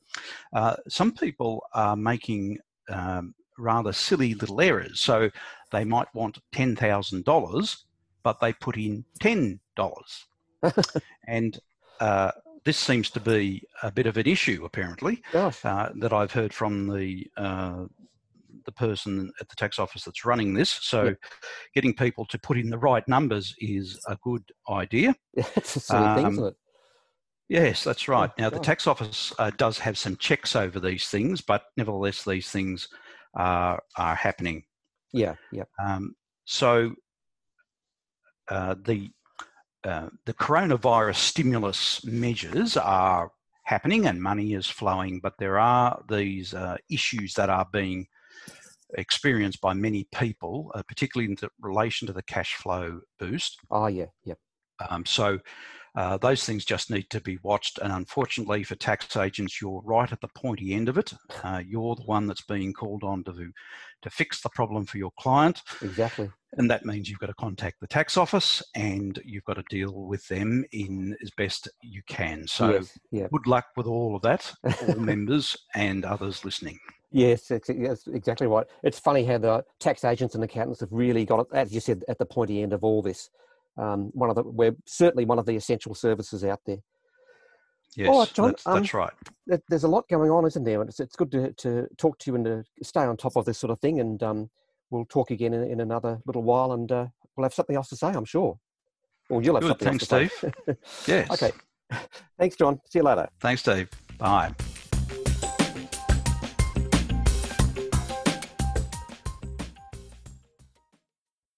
Uh, 0.53 0.77
some 0.89 1.13
people 1.13 1.63
are 1.73 1.97
making 1.97 2.59
um, 2.89 3.35
rather 3.59 3.93
silly 3.93 4.35
little 4.35 4.61
errors. 4.61 5.01
So 5.01 5.31
they 5.73 5.85
might 5.85 6.13
want 6.15 6.39
$10,000, 6.55 7.77
but 8.23 8.41
they 8.41 8.53
put 8.53 8.77
in 8.77 9.05
$10. 9.21 9.59
and 11.29 11.59
uh, 12.01 12.31
this 12.65 12.77
seems 12.77 13.11
to 13.11 13.21
be 13.21 13.63
a 13.83 13.91
bit 13.91 14.07
of 14.07 14.17
an 14.17 14.27
issue, 14.27 14.65
apparently, 14.65 15.23
uh, 15.65 15.91
that 15.97 16.13
I've 16.13 16.33
heard 16.33 16.53
from 16.53 16.89
the 16.89 17.27
uh, 17.37 17.85
the 18.65 18.73
person 18.73 19.31
at 19.41 19.49
the 19.49 19.57
tax 19.57 19.79
office 19.79 20.05
that's 20.05 20.25
running 20.25 20.55
this. 20.55 20.71
So, 20.71 21.15
getting 21.75 21.95
people 21.95 22.25
to 22.27 22.39
put 22.39 22.57
in 22.57 22.71
the 22.71 22.79
right 22.79 23.07
numbers 23.07 23.55
is 23.59 24.01
a 24.09 24.17
good 24.23 24.43
idea. 24.71 25.15
it's 25.35 25.77
a 25.77 25.81
silly 25.81 26.07
um, 26.07 26.17
thing, 26.17 26.33
isn't 26.33 26.47
it? 26.47 26.55
Yes, 27.49 27.85
that's 27.85 28.09
right. 28.09 28.31
Oh, 28.31 28.43
now, 28.43 28.51
the 28.51 28.59
tax 28.59 28.87
office 28.87 29.33
uh, 29.39 29.51
does 29.59 29.79
have 29.79 29.99
some 29.99 30.17
checks 30.17 30.57
over 30.57 30.81
these 30.81 31.09
things, 31.09 31.43
but 31.43 31.65
nevertheless, 31.77 32.25
these 32.25 32.51
things 32.51 32.89
are 33.37 33.83
are 33.97 34.15
happening. 34.15 34.65
Yeah, 35.13 35.35
yeah. 35.53 35.65
Um, 35.83 36.15
so, 36.45 36.95
uh, 38.49 38.75
the 38.85 39.11
uh, 39.85 40.09
the 40.27 40.35
coronavirus 40.35 41.17
stimulus 41.17 42.05
measures 42.05 42.77
are 42.77 43.31
happening 43.65 44.07
and 44.07 44.23
money 44.23 44.55
is 44.55 44.67
flowing, 44.67 45.21
but 45.23 45.35
there 45.39 45.59
are 45.59 46.03
these 46.09 46.55
uh, 46.55 46.77
issues 46.91 47.35
that 47.35 47.51
are 47.51 47.67
being 47.73 48.07
experienced 48.97 49.61
by 49.61 49.75
many 49.75 50.07
people, 50.15 50.71
uh, 50.75 50.83
particularly 50.87 51.31
in 51.31 51.37
relation 51.61 52.07
to 52.07 52.13
the 52.13 52.23
cash 52.23 52.55
flow 52.55 53.01
boost. 53.19 53.59
Oh, 53.71 53.87
yeah, 53.87 54.07
yeah. 54.25 54.35
Um, 54.89 55.05
so 55.07 55.39
uh, 55.95 56.17
those 56.17 56.45
things 56.45 56.65
just 56.65 56.91
need 56.91 57.09
to 57.11 57.21
be 57.21 57.39
watched. 57.43 57.79
And 57.79 57.93
unfortunately 57.93 58.65
for 58.65 58.75
tax 58.75 59.17
agents, 59.17 59.61
you're 59.61 59.83
right 59.85 60.11
at 60.11 60.21
the 60.21 60.29
pointy 60.29 60.75
end 60.75 60.89
of 60.89 60.99
it. 60.99 61.13
Uh, 61.43 61.63
you're 61.65 61.95
the 61.95 62.03
one 62.03 62.27
that's 62.27 62.43
being 62.43 62.73
called 62.73 63.05
on 63.05 63.23
to, 63.25 63.53
to 64.03 64.11
fix 64.11 64.43
the 64.43 64.49
problem 64.51 64.87
for 64.87 64.99
your 64.99 65.13
client. 65.19 65.63
Exactly. 65.83 66.31
And 66.57 66.71
that 66.71 66.85
means 66.85 67.09
you've 67.09 67.19
got 67.21 67.29
to 67.29 67.35
contact 67.35 67.81
the 67.81 67.87
tax 67.87 68.17
office 68.17 68.63
and 68.75 69.21
you've 69.25 69.45
got 69.45 69.55
to 69.55 69.65
deal 69.71 69.93
with 69.93 70.27
them 70.29 70.65
in 70.73 71.17
as 71.23 71.31
best 71.37 71.69
you 71.83 72.03
can. 72.09 72.47
So 72.47 72.73
yes, 72.73 72.99
yeah. 73.11 73.27
good 73.33 73.47
luck 73.47 73.67
with 73.77 73.87
all 73.87 74.17
of 74.17 74.23
that, 74.23 74.53
all 74.89 74.95
members 74.97 75.57
and 75.75 76.05
others 76.05 76.45
listening. 76.45 76.79
Yes, 77.11 77.47
that's 77.47 77.69
exactly 77.69 78.49
right. 78.49 78.67
It's 78.83 78.99
funny 78.99 79.25
how 79.25 79.39
the 79.39 79.65
tax 79.79 80.05
agents 80.05 80.35
and 80.35 80.43
accountants 80.43 80.81
have 80.81 80.91
really 80.91 81.25
got 81.25 81.41
it, 81.41 81.47
as 81.53 81.73
you 81.73 81.79
said, 81.79 82.03
at 82.09 82.19
the 82.19 82.27
pointy 82.27 82.61
end 82.61 82.73
of 82.73 82.83
all 82.83 83.03
this 83.03 83.31
um, 83.77 84.11
one 84.13 84.31
of 84.31 84.37
the 84.37 84.43
we're 84.43 84.77
certainly 84.87 85.25
one 85.25 85.39
of 85.39 85.47
the 85.47 85.57
essential 85.57 85.95
services 85.95 86.45
out 86.45 86.61
there. 86.67 86.79
Yes, 87.97 88.09
right, 88.09 88.35
John, 88.35 88.49
that's, 88.49 88.67
um, 88.67 88.75
that's 88.75 88.95
right. 88.95 89.13
There's 89.69 89.85
a 89.85 89.89
lot 89.89 90.09
going 90.09 90.31
on, 90.31 90.47
isn't 90.47 90.65
there? 90.65 90.81
And 90.81 90.91
it's, 90.91 90.99
it's 90.99 91.15
good 91.15 91.31
to, 91.31 91.53
to 91.53 91.87
talk 91.97 92.19
to 92.19 92.31
you 92.31 92.35
and 92.35 92.45
to 92.45 92.65
stay 92.83 93.03
on 93.03 93.17
top 93.17 93.37
of 93.37 93.45
this 93.45 93.59
sort 93.59 93.71
of 93.71 93.79
thing. 93.79 94.01
And 94.01 94.21
um, 94.23 94.51
we'll 94.91 95.05
talk 95.05 95.31
again 95.31 95.55
in, 95.55 95.63
in, 95.63 95.81
another 95.81 96.21
little 96.27 96.43
while, 96.43 96.73
and 96.73 96.91
uh, 96.91 97.07
we'll 97.37 97.45
have 97.45 97.55
something 97.55 97.77
else 97.77 97.89
to 97.91 97.97
say, 97.97 98.09
I'm 98.09 98.25
sure. 98.25 98.59
Well, 99.31 99.43
you'll 99.43 99.55
have 99.55 99.63
good, 99.63 99.69
something 99.69 99.99
thanks, 99.99 100.13
else 100.13 100.31
to 100.33 100.49
say. 100.49 100.53
Thanks, 100.67 100.91
Steve. 101.03 101.07
yes. 101.29 101.43
Okay. 101.43 101.53
Thanks, 102.39 102.57
John. 102.57 102.81
See 102.91 102.99
you 102.99 103.05
later. 103.05 103.29
Thanks, 103.41 103.63
Steve. 103.63 103.89
Bye. 104.19 104.55